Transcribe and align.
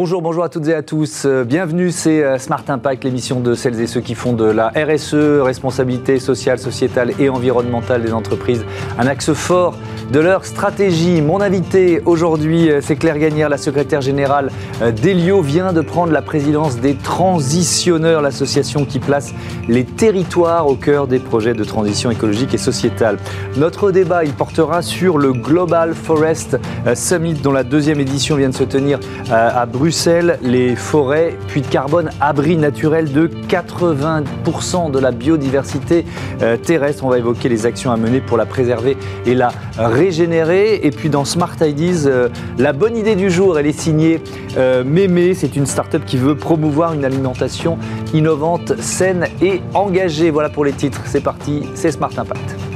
Bonjour, 0.00 0.22
bonjour 0.22 0.44
à 0.44 0.48
toutes 0.48 0.68
et 0.68 0.74
à 0.74 0.82
tous. 0.82 1.24
Euh, 1.24 1.42
bienvenue, 1.42 1.90
c'est 1.90 2.22
euh, 2.22 2.38
Smart 2.38 2.62
Impact, 2.68 3.02
l'émission 3.02 3.40
de 3.40 3.54
celles 3.54 3.80
et 3.80 3.88
ceux 3.88 4.00
qui 4.00 4.14
font 4.14 4.32
de 4.32 4.44
la 4.44 4.68
RSE, 4.68 5.40
responsabilité 5.42 6.20
sociale, 6.20 6.60
sociétale 6.60 7.14
et 7.18 7.28
environnementale 7.28 8.04
des 8.04 8.12
entreprises, 8.12 8.64
un 8.96 9.08
axe 9.08 9.32
fort 9.32 9.74
de 10.12 10.20
leur 10.20 10.44
stratégie. 10.44 11.20
Mon 11.20 11.40
invité 11.40 12.00
aujourd'hui, 12.04 12.70
euh, 12.70 12.80
c'est 12.80 12.94
Claire 12.94 13.18
Gagnère, 13.18 13.48
la 13.48 13.58
secrétaire 13.58 14.00
générale 14.00 14.52
d'Elio, 15.02 15.42
vient 15.42 15.72
de 15.72 15.80
prendre 15.80 16.12
la 16.12 16.22
présidence 16.22 16.76
des 16.78 16.94
Transitionneurs, 16.94 18.22
l'association 18.22 18.84
qui 18.84 19.00
place 19.00 19.34
les 19.66 19.84
territoires 19.84 20.68
au 20.68 20.76
cœur 20.76 21.08
des 21.08 21.18
projets 21.18 21.54
de 21.54 21.64
transition 21.64 22.12
écologique 22.12 22.54
et 22.54 22.58
sociétale. 22.58 23.16
Notre 23.56 23.90
débat, 23.90 24.22
il 24.22 24.32
portera 24.32 24.80
sur 24.80 25.18
le 25.18 25.32
Global 25.32 25.94
Forest 25.94 26.56
Summit, 26.94 27.34
dont 27.34 27.50
la 27.50 27.64
deuxième 27.64 27.98
édition 27.98 28.36
vient 28.36 28.50
de 28.50 28.54
se 28.54 28.62
tenir 28.62 29.00
à 29.30 29.66
Bruxelles, 29.66 29.87
les 30.42 30.76
forêts, 30.76 31.34
puits 31.48 31.62
de 31.62 31.66
carbone, 31.66 32.10
abri 32.20 32.56
naturel 32.56 33.10
de 33.10 33.26
80% 33.26 34.90
de 34.90 34.98
la 34.98 35.12
biodiversité 35.12 36.04
euh, 36.42 36.56
terrestre. 36.56 37.04
On 37.04 37.08
va 37.08 37.18
évoquer 37.18 37.48
les 37.48 37.64
actions 37.64 37.90
à 37.90 37.96
mener 37.96 38.20
pour 38.20 38.36
la 38.36 38.44
préserver 38.44 38.98
et 39.24 39.34
la 39.34 39.50
régénérer. 39.78 40.80
Et 40.82 40.90
puis 40.90 41.08
dans 41.08 41.24
Smart 41.24 41.56
Ideas, 41.60 42.06
euh, 42.06 42.28
la 42.58 42.72
bonne 42.72 42.96
idée 42.96 43.16
du 43.16 43.30
jour, 43.30 43.58
elle 43.58 43.66
est 43.66 43.78
signée 43.78 44.20
euh, 44.58 44.84
Mémé. 44.84 45.32
C'est 45.32 45.56
une 45.56 45.66
start-up 45.66 46.02
qui 46.04 46.18
veut 46.18 46.36
promouvoir 46.36 46.92
une 46.92 47.04
alimentation 47.04 47.78
innovante, 48.12 48.78
saine 48.80 49.26
et 49.40 49.62
engagée. 49.72 50.30
Voilà 50.30 50.50
pour 50.50 50.64
les 50.66 50.72
titres. 50.72 51.00
C'est 51.06 51.22
parti, 51.22 51.62
c'est 51.74 51.92
Smart 51.92 52.12
Impact. 52.14 52.67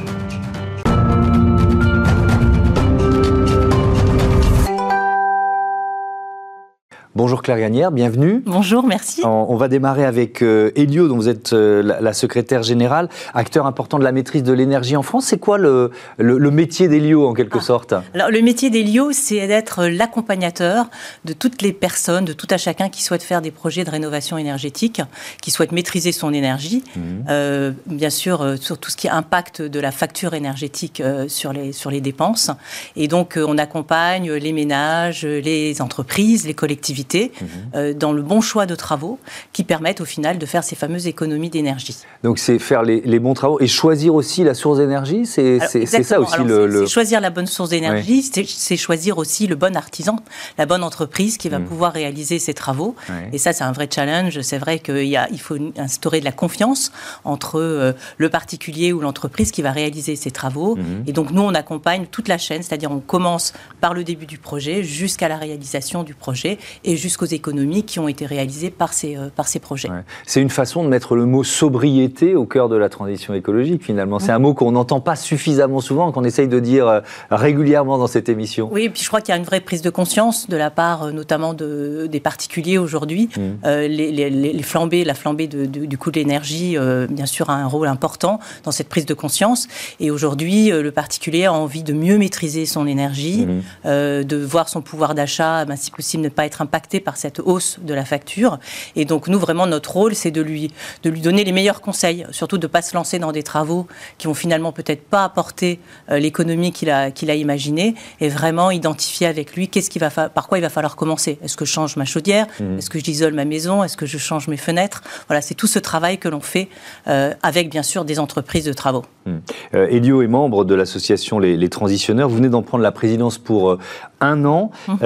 Bonjour 7.23 7.41
Claire 7.41 7.61
Gagnère, 7.61 7.93
bienvenue. 7.93 8.43
Bonjour, 8.47 8.85
merci. 8.85 9.23
On, 9.25 9.55
va 9.55 9.69
démarrer 9.69 10.05
avec 10.05 10.43
euh, 10.43 10.73
Elio, 10.75 11.07
dont 11.07 11.15
vous 11.15 11.29
êtes 11.29 11.53
euh, 11.53 11.81
la, 11.81 12.13
secrétaire 12.15 12.65
générale, 12.65 13.09
acteur 13.33 13.65
important 13.65 14.01
de 14.01 14.03
la 14.03 14.11
maîtrise 14.11 14.43
de 14.43 14.53
l'énergie 14.53 14.97
en 14.97 15.05
France. 15.05 15.27
C'est 15.27 15.39
quoi 15.39 15.57
le, 15.57 15.93
le, 16.19 16.51
métier 16.51 16.89
d'Elio 16.89 17.29
en 17.29 17.33
quelque 17.33 17.59
ah. 17.59 17.63
sorte? 17.63 17.95
Alors 18.13 18.29
le 18.29 18.43
métier 18.43 18.71
d'Elio, 18.71 19.13
c'est 19.13 19.47
d'être 19.47 19.85
l'accompagnateur 19.87 20.87
de 21.25 21.33
toutes 21.33 21.63
les 21.63 21.73
personnes, 21.73 22.25
de 22.25 22.33
tout 22.33 22.49
à 22.51 22.57
chacun 22.57 22.89
qui 22.89 23.05
souhaite 23.05 23.23
faire 23.23 23.41
des 23.41 23.53
projets 23.53 23.85
de 23.85 23.91
rénovation 23.91 24.37
énergétique, 24.37 25.01
qui 25.41 25.53
souhaite 25.53 25.71
maîtriser 25.71 26.11
son 26.11 26.33
énergie, 26.33 26.83
mmh. 26.97 27.01
euh, 27.29 27.71
bien 27.87 28.11
sûr 28.11 28.57
sur 28.61 28.79
tout 28.79 28.91
ce 28.91 28.97
qui 28.97 29.09
impacte 29.09 29.63
de 29.63 29.79
la 29.79 29.93
facture 29.93 30.35
énergétique 30.35 31.01
sur, 31.29 31.53
les, 31.53 31.71
sur 31.71 31.93
les 31.93 32.01
dépenses. 32.01 32.51
Et 32.97 33.07
donc 33.07 33.39
on 33.39 33.59
accompagne 33.59 34.33
les 34.33 34.53
ménages, 34.53 35.25
les 35.25 35.81
entreprises, 35.81 36.49
les 36.49 36.55
collectivités 36.55 37.12
Mhm. 37.21 37.49
Euh, 37.75 37.95
dans 37.95 38.13
le 38.13 38.23
bon 38.23 38.41
choix 38.41 38.67
de 38.67 38.75
travaux 38.75 39.19
qui 39.53 39.65
permettent 39.65 40.01
au 40.01 40.05
final 40.05 40.39
de 40.39 40.47
faire 40.47 40.65
ces 40.65 40.77
fameuses 40.77 41.07
économies 41.07 41.51
d'énergie. 41.51 41.97
Donc 42.23 42.39
c'est 42.39 42.59
faire 42.59 42.83
les, 42.83 43.19
bons 43.19 43.35
travaux 43.35 43.61
et 43.61 43.67
choisir 43.67 44.15
aussi 44.15 44.45
la 44.45 44.55
source 44.55 44.79
d'énergie, 44.79 45.27
c'est 45.27 45.59
ça 45.61 46.21
aussi 46.21 46.43
le, 46.45 46.87
Choisir 46.87 47.21
la 47.21 47.31
bonne 47.31 47.47
source 47.47 47.71
d'énergie, 47.71 48.23
c'est 48.23 48.77
choisir 48.77 49.19
aussi 49.19 49.47
le 49.47 49.55
bon 49.55 49.77
artisan, 49.77 50.17
la 50.59 50.67
bonne 50.67 50.83
entreprise 50.83 51.37
qui 51.37 51.49
va 51.49 51.59
mhm. 51.59 51.67
pouvoir 51.67 51.93
réaliser 51.93 52.39
ces 52.39 52.55
travaux. 52.55 52.95
Et 53.33 53.39
ça 53.39 53.53
c'est 53.53 53.65
un 53.65 53.73
vrai 53.73 53.89
challenge. 53.93 54.41
C'est 54.41 54.59
vrai 54.59 54.79
qu'il 54.79 55.19
il 55.31 55.41
faut 55.41 55.57
instaurer 55.77 56.21
de 56.21 56.25
la 56.25 56.33
confiance 56.33 56.93
entre 57.25 57.59
euh, 57.59 57.93
le 58.19 58.29
particulier 58.29 58.93
ou 58.93 59.01
l'entreprise 59.01 59.51
qui 59.51 59.63
va 59.63 59.73
réaliser 59.73 60.17
ces 60.17 60.31
travaux. 60.31 60.77
Mhm. 60.77 61.05
Et 61.07 61.13
donc 61.13 61.31
nous 61.31 61.43
on 61.43 61.55
accompagne 61.55 62.07
toute 62.11 62.29
la 62.29 62.39
chaîne, 62.39 62.63
c'est-à-dire 62.63 62.91
on 62.91 63.01
commence 63.01 63.53
par 63.81 63.95
le 63.95 64.05
début 64.05 64.27
du 64.27 64.39
projet 64.39 64.83
jusqu'à 64.83 65.29
la 65.29 65.37
réalisation 65.37 66.03
du 66.03 66.15
projet 66.15 66.59
et 66.85 66.92
jusqu'aux 66.97 67.27
économies 67.27 67.83
qui 67.85 67.99
ont 67.99 68.09
été 68.09 68.27
réalisées 68.27 68.71
par 68.71 68.93
ces, 68.93 69.17
euh, 69.17 69.29
par 69.35 69.49
ces 69.49 69.59
projets. 69.59 69.89
C'est 70.27 70.41
une 70.41 70.51
façon 70.51 70.85
de 70.85 70.89
mettre 70.89 71.17
le 71.17 71.27
mot 71.27 71.45
sobriété 71.45 72.35
au 72.35 72.47
cœur 72.47 72.69
de 72.69 72.77
la 72.77 72.89
transition 72.89 73.35
écologique, 73.35 73.85
finalement. 73.85 74.19
C'est 74.19 74.33
un 74.33 74.39
mot 74.39 74.55
qu'on 74.55 74.73
n'entend 74.73 75.01
pas 75.01 75.17
suffisamment 75.17 75.81
souvent, 75.81 76.13
qu'on 76.13 76.25
essaye 76.25 76.49
de 76.49 76.61
dire 76.61 76.87
euh, 76.87 77.01
régulièrement 77.31 77.99
dans 77.99 78.07
cette 78.07 78.29
émission. 78.29 78.69
Oui, 78.73 78.85
et 78.85 78.91
puis 78.91 79.03
je 79.03 79.09
crois 79.09 79.21
qu'il 79.21 79.33
y 79.33 79.37
a 79.37 79.39
une 79.39 79.45
vraie 79.45 79.61
prise 79.61 79.83
de 79.83 79.91
conscience 79.91 80.49
de 80.49 80.57
la 80.57 80.71
part 80.71 81.05
euh, 81.05 81.13
notamment 81.13 81.55
de, 81.55 82.07
des 82.11 82.21
particuliers 82.21 82.79
aujourd'hui. 82.79 83.29
Mmh. 83.37 83.67
les, 83.67 84.31
les, 84.31 84.63
flambées, 84.63 85.05
la 85.05 85.15
flambée 85.15 85.47
du 85.47 85.99
coût 85.99 86.11
de 86.11 86.19
l'énergie, 86.19 86.77
bien 87.09 87.27
sûr, 87.27 87.51
a 87.51 87.55
un 87.55 87.67
rôle 87.67 87.89
important 87.89 88.39
dans 88.65 88.71
cette 88.71 88.89
prise 88.89 89.07
de 89.07 89.15
conscience. 89.15 89.69
Et 90.01 90.11
aujourd'hui, 90.11 90.71
le 90.71 90.91
particulier 90.91 91.45
a 91.47 91.53
envie 91.53 91.83
de 91.83 91.93
mieux 91.93 92.19
maîtriser 92.19 92.67
son 92.67 92.87
énergie, 92.87 93.47
mmh. 93.47 94.25
de 94.25 94.37
voir 94.37 94.69
son 94.69 94.83
pouvoir 94.83 95.15
d'achat, 95.15 95.65
ben, 95.65 95.77
si 95.77 95.91
possible, 95.91 96.23
ne 96.23 96.29
pas 96.29 96.47
être 96.47 96.63
impacté 96.63 96.82
par 97.01 97.17
cette 97.17 97.41
hausse 97.41 97.79
de 97.81 97.95
la 97.95 98.05
facture. 98.05 98.59
Et 98.97 99.05
donc, 99.05 99.29
nous, 99.29 99.39
vraiment, 99.39 99.67
notre 99.67 99.93
rôle, 99.93 100.15
c'est 100.15 100.31
de 100.31 100.43
lui, 100.43 100.73
de 101.03 101.11
lui 101.11 101.21
donner 101.21 101.45
les 101.45 101.53
meilleurs 101.53 101.81
conseils, 101.81 102.27
surtout 102.31 102.59
de 102.59 102.67
ne 102.67 102.71
pas 102.71 102.83
se 102.83 102.95
lancer 102.95 103.19
dans 103.19 103.33
des 103.33 103.43
travaux 103.43 103.87
qui 104.19 104.27
vont 104.27 104.35
finalement 104.35 104.73
peut-être 104.73 105.05
pas 105.05 105.25
apporter 105.25 105.81
euh, 106.11 106.19
l'économie 106.19 106.73
qu'il 106.73 106.91
a, 106.91 107.11
qu'il 107.11 107.31
a 107.31 107.35
imaginée, 107.35 107.95
et 108.21 108.29
vraiment 108.29 108.71
identifier 108.71 109.27
avec 109.27 109.55
lui 109.55 109.69
qu'est-ce 109.69 109.91
va 109.99 110.29
par 110.29 110.49
quoi 110.49 110.59
il 110.59 110.63
va 110.63 110.69
falloir 110.69 110.97
commencer. 110.97 111.39
Est-ce 111.43 111.57
que 111.57 111.65
je 111.65 111.73
change 111.73 111.97
ma 111.97 112.05
chaudière? 112.05 112.47
Mmh. 112.61 112.79
Est-ce 112.79 112.91
que 112.91 112.99
j'isole 112.99 113.35
ma 113.35 113.45
maison? 113.45 113.85
Est-ce 113.85 113.97
que 113.97 114.07
je 114.07 114.19
change 114.19 114.49
mes 114.49 114.57
fenêtres? 114.57 115.03
Voilà, 115.29 115.41
c'est 115.41 115.55
tout 115.55 115.67
ce 115.67 115.79
travail 115.79 116.19
que 116.19 116.29
l'on 116.29 116.41
fait 116.41 116.69
euh, 117.09 117.33
avec, 117.43 117.71
bien 117.71 117.83
sûr, 117.83 118.05
des 118.05 118.19
entreprises 118.19 118.65
de 118.65 118.73
travaux. 118.73 119.05
Mmh. 119.27 119.31
Euh, 119.75 119.87
Elio 119.91 120.23
est 120.23 120.27
membre 120.27 120.65
de 120.65 120.75
l'association 120.75 121.39
les, 121.39 121.57
les, 121.57 121.69
Transitionneurs. 121.69 122.29
Vous 122.29 122.37
venez 122.37 122.51
d'en 122.51 122.63
prendre 122.63 122.83
la 122.83 122.93
présidence 122.93 123.39
pour 123.39 123.79
un 124.23 124.45
an. 124.45 124.71
Mmh. 124.89 124.97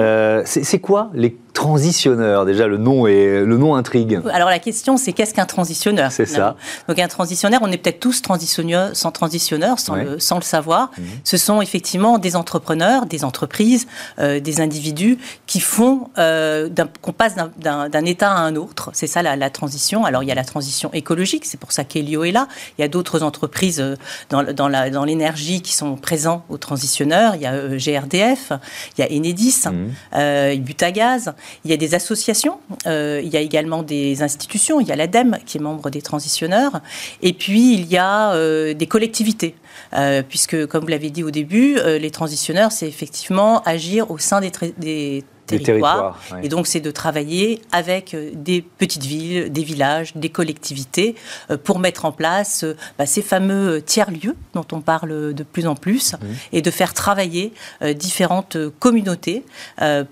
c'est 0.45 0.79
quoi 0.79 1.09
les 1.13 1.37
transitionneur 1.57 2.45
Déjà, 2.45 2.67
le 2.67 2.77
nom, 2.77 3.07
est, 3.07 3.43
le 3.43 3.57
nom 3.57 3.75
intrigue. 3.75 4.21
Alors 4.31 4.49
la 4.49 4.59
question, 4.59 4.95
c'est 4.95 5.11
qu'est-ce 5.11 5.33
qu'un 5.33 5.47
transitionneur 5.47 6.11
C'est 6.11 6.27
ça. 6.27 6.55
Donc 6.87 6.99
un 6.99 7.07
transitionneur, 7.07 7.61
on 7.63 7.71
est 7.71 7.77
peut-être 7.77 7.99
tous 7.99 8.21
transitionneurs, 8.21 8.95
sans 8.95 9.11
transitionneurs, 9.11 9.79
sans, 9.79 9.95
le, 9.95 10.19
sans 10.19 10.35
le 10.35 10.43
savoir. 10.43 10.91
Mhm. 10.97 11.05
Ce 11.23 11.37
sont 11.37 11.59
effectivement 11.61 12.19
des 12.19 12.35
entrepreneurs, 12.35 13.07
des 13.07 13.23
entreprises, 13.23 13.87
euh, 14.19 14.39
des 14.39 14.61
individus 14.61 15.17
qui 15.47 15.59
font 15.59 16.11
euh, 16.19 16.69
qu'on 17.01 17.11
passe 17.11 17.33
d'un 17.57 18.05
état 18.05 18.31
à 18.31 18.37
un 18.37 18.55
autre. 18.55 18.91
C'est 18.93 19.07
ça 19.07 19.23
la, 19.23 19.49
transition. 19.49 20.05
Alors 20.05 20.21
il 20.21 20.29
y 20.29 20.31
a 20.31 20.35
la 20.35 20.43
transition 20.43 20.91
écologique, 20.93 21.45
c'est 21.45 21.59
pour 21.59 21.71
ça 21.71 21.83
qu'Elio 21.83 22.23
est 22.23 22.31
là. 22.31 22.47
Il 22.77 22.81
y 22.81 22.85
a 22.85 22.87
d'autres 22.87 23.23
entreprises 23.23 23.79
euh, 23.79 23.95
dans, 24.29 24.43
dans 24.53 25.05
l'énergie 25.05 25.63
qui 25.63 25.73
sont 25.73 25.95
présents 25.95 26.43
aux 26.49 26.57
transitionneurs. 26.57 27.33
Il 27.33 27.41
y 27.41 27.47
a 27.47 27.67
GRDF, 27.77 28.51
il 28.97 29.01
y 29.01 29.03
a 29.03 29.06
Enedis, 29.09 29.63
mmh. 29.65 30.57
Butagaz. 30.57 31.33
Il 31.65 31.71
y 31.71 31.73
a 31.73 31.77
des 31.77 31.95
associations, 31.95 32.59
euh, 32.85 33.21
il 33.23 33.29
y 33.29 33.37
a 33.37 33.41
également 33.41 33.83
des 33.83 34.21
institutions, 34.21 34.79
il 34.79 34.87
y 34.87 34.91
a 34.91 34.95
l'ADEME 34.95 35.37
qui 35.45 35.57
est 35.57 35.61
membre 35.61 35.89
des 35.89 36.01
transitionneurs, 36.01 36.81
et 37.21 37.33
puis 37.33 37.73
il 37.73 37.85
y 37.85 37.97
a 37.97 38.33
euh, 38.33 38.73
des 38.73 38.87
collectivités. 38.87 39.55
Euh, 39.93 40.23
puisque, 40.27 40.65
comme 40.67 40.83
vous 40.83 40.89
l'avez 40.89 41.09
dit 41.09 41.23
au 41.23 41.31
début, 41.31 41.77
les 41.83 42.11
transitionneurs, 42.11 42.71
c'est 42.71 42.87
effectivement 42.87 43.61
agir 43.63 44.11
au 44.11 44.17
sein 44.17 44.41
des, 44.41 44.51
des 44.77 45.23
territoires. 45.47 46.19
Et 46.43 46.49
donc, 46.49 46.67
c'est 46.67 46.79
de 46.79 46.91
travailler 46.91 47.61
avec 47.71 48.13
euh, 48.13 48.31
des 48.33 48.61
petites 48.61 49.03
villes, 49.03 49.51
des 49.51 49.63
villages, 49.63 50.15
des 50.15 50.29
collectivités 50.29 51.15
euh, 51.49 51.57
pour 51.57 51.79
mettre 51.79 52.05
en 52.05 52.11
place 52.11 52.63
euh, 52.63 52.75
bah, 52.97 53.05
ces 53.05 53.21
fameux 53.21 53.81
tiers-lieux 53.81 54.35
dont 54.53 54.65
on 54.71 54.81
parle 54.81 55.33
de 55.33 55.43
plus 55.43 55.67
en 55.67 55.75
plus 55.75 56.13
mmh. 56.13 56.17
et 56.53 56.61
de 56.61 56.71
faire 56.71 56.93
travailler 56.93 57.53
différentes 57.95 58.57
communautés 58.79 59.43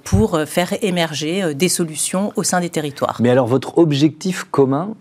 pour 0.03 0.39
faire 0.45 0.73
émerger 0.83 1.53
des 1.53 1.69
solutions 1.69 2.31
au 2.35 2.43
sein 2.43 2.61
des 2.61 2.69
territoires. 2.69 3.17
Mais 3.19 3.29
alors, 3.29 3.47
votre 3.47 3.77
objectif 3.77 4.43
commun, 4.43 4.93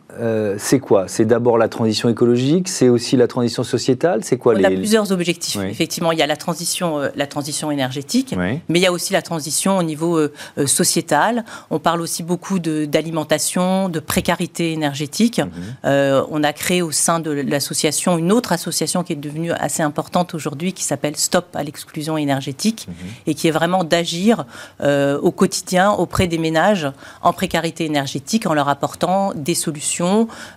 c'est 0.59 0.81
quoi? 0.81 1.07
C'est 1.09 1.25
d'abord 1.25 1.59
la 1.59 1.69
transition 1.69 2.09
écologique, 2.09 2.69
c'est 2.69 2.89
aussi 2.89 3.17
la 3.17 3.27
transition 3.27 3.65
sociétale, 3.65 4.25
c'est 4.25 4.39
quoi 4.39 4.55
On 4.57 4.65
a 4.65 4.71
plusieurs 4.71 5.13
objectifs. 5.13 5.61
Effectivement, 5.63 6.13
il 6.13 6.19
y 6.19 6.23
a 6.23 6.27
la 6.27 6.37
transition, 6.37 7.01
la 7.15 7.27
transition 7.27 7.71
énergétique, 7.71 8.35
mais 8.37 8.79
il 8.79 8.83
y 8.83 8.87
a 8.87 8.93
aussi 8.93 9.13
la 9.13 9.23
transition 9.23 9.79
au 9.79 9.83
niveau 9.83 10.19
euh, 10.19 10.33
euh, 10.59 10.67
sociétale. 10.67 11.45
On 11.71 11.79
parle 11.79 12.01
aussi 12.01 12.23
beaucoup 12.23 12.59
d'alimentation, 12.59 13.89
de, 13.89 14.01
précarité 14.01 14.73
énergétique. 14.73 15.39
Mhm. 15.39 15.51
Euh, 15.87 16.25
on 16.31 16.43
a 16.45 16.53
créé 16.53 16.83
au 16.83 16.93
sein 16.93 17.21
de 17.21 17.31
l'association 17.31 18.19
une 18.19 18.33
autre 18.33 18.53
association 18.53 19.03
qui 19.03 19.13
est 19.15 19.17
devenue 19.17 19.53
assez 19.53 19.83
importante 19.83 20.35
aujourd'hui, 20.35 20.73
qui 20.73 20.85
s'appelle 20.85 21.17
Stop 21.17 21.47
à 21.55 21.63
l'exclusion 21.63 22.17
énergétique, 22.17 22.87
mhm. 22.89 22.95
et 23.27 23.35
qui 23.35 23.49
est 23.49 23.51
vraiment 23.51 23.85
d'agir 23.85 24.45
au 24.81 25.31
quotidien 25.31 25.93
auprès 25.93 26.27
des 26.27 26.39
ménages 26.39 26.89
en 27.23 27.33
précarité 27.33 27.85
énergétique, 27.85 28.47
en 28.47 28.55
leur 28.55 28.69
apportant 28.69 29.33
des 29.35 29.55
solutions, 29.55 30.04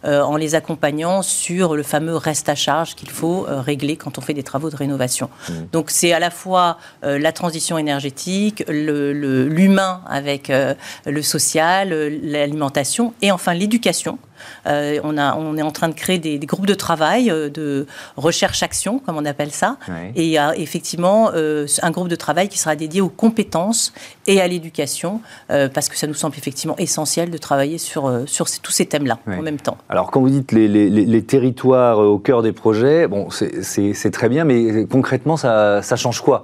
en 0.04 0.36
les 0.36 0.56
accompagnant 0.56 1.22
sur 1.22 1.76
le 1.76 1.84
fameux 1.84 2.16
reste 2.16 2.50
à 2.50 2.56
charge 2.56 2.96
qu'il 2.96 3.10
faut 3.10 3.46
régler 3.48 3.96
quand 3.96 4.18
on 4.18 4.22
fait 4.22 4.34
des 4.34 4.44
travaux 4.44 4.70
de 4.70 4.76
rénovation. 4.76 5.30
Mhm. 5.50 5.68
Donc 5.72 5.90
c'est 5.90 6.14
à 6.14 6.20
la 6.20 6.30
fois 6.30 6.78
la 7.04 7.32
transition 7.32 7.78
énergétique, 7.78 8.64
le 8.68 9.48
l'humain 9.48 10.02
avec 10.08 10.52
le 11.06 11.22
social, 11.22 11.90
l'alimentation 12.24 13.14
et 13.22 13.32
enfin 13.32 13.54
l'éducation 13.54 14.20
euh, 14.66 15.00
on, 15.04 15.18
a, 15.18 15.36
on 15.36 15.58
est 15.58 15.62
en 15.62 15.72
train 15.72 15.90
de 15.90 15.94
créer 15.94 16.20
des, 16.20 16.40
groupes 16.40 16.66
de 16.66 16.74
travail, 16.74 17.30
euh, 17.30 17.50
de 17.50 17.86
recherche-action, 18.16 19.00
comme 19.00 19.18
on 19.18 19.26
appelle 19.26 19.52
ça. 19.52 19.78
Et 20.16 20.24
il 20.24 20.30
y 20.30 20.38
a 20.38 20.56
effectivement 20.58 21.32
euh, 21.34 21.66
un 21.82 21.92
groupe 21.92 22.08
de 22.08 22.16
travail 22.16 22.50
qui 22.50 22.58
sera 22.58 22.76
dédié 22.76 23.02
aux 23.02 23.10
compétences 23.10 23.94
et 24.26 24.42
à 24.42 24.48
l'éducation, 24.48 25.22
parce 25.48 25.90
que 25.90 25.98
ça 25.98 26.08
nous 26.08 26.14
semble 26.14 26.36
effectivement 26.38 26.76
essentiel 26.78 27.30
de 27.30 27.38
travailler 27.38 27.78
sur, 27.78 28.24
sur 28.26 28.48
tous 28.62 28.72
ces 28.72 28.86
thèmes-là 28.86 29.20
en 29.28 29.42
même 29.42 29.60
temps. 29.60 29.78
Alors, 29.90 30.12
quand 30.12 30.20
vous 30.20 30.30
dites 30.30 30.52
les, 30.52 31.22
territoires 31.24 32.00
au 32.00 32.20
cœur 32.20 32.42
des 32.42 32.52
projets, 32.52 33.08
bon, 33.08 33.30
c'est 33.30 34.12
très 34.12 34.30
bien, 34.30 34.44
mais 34.44 34.86
concrètement, 34.86 35.38
ça, 35.38 35.82
ça 35.82 35.96
change 35.96 36.22
quoi? 36.22 36.44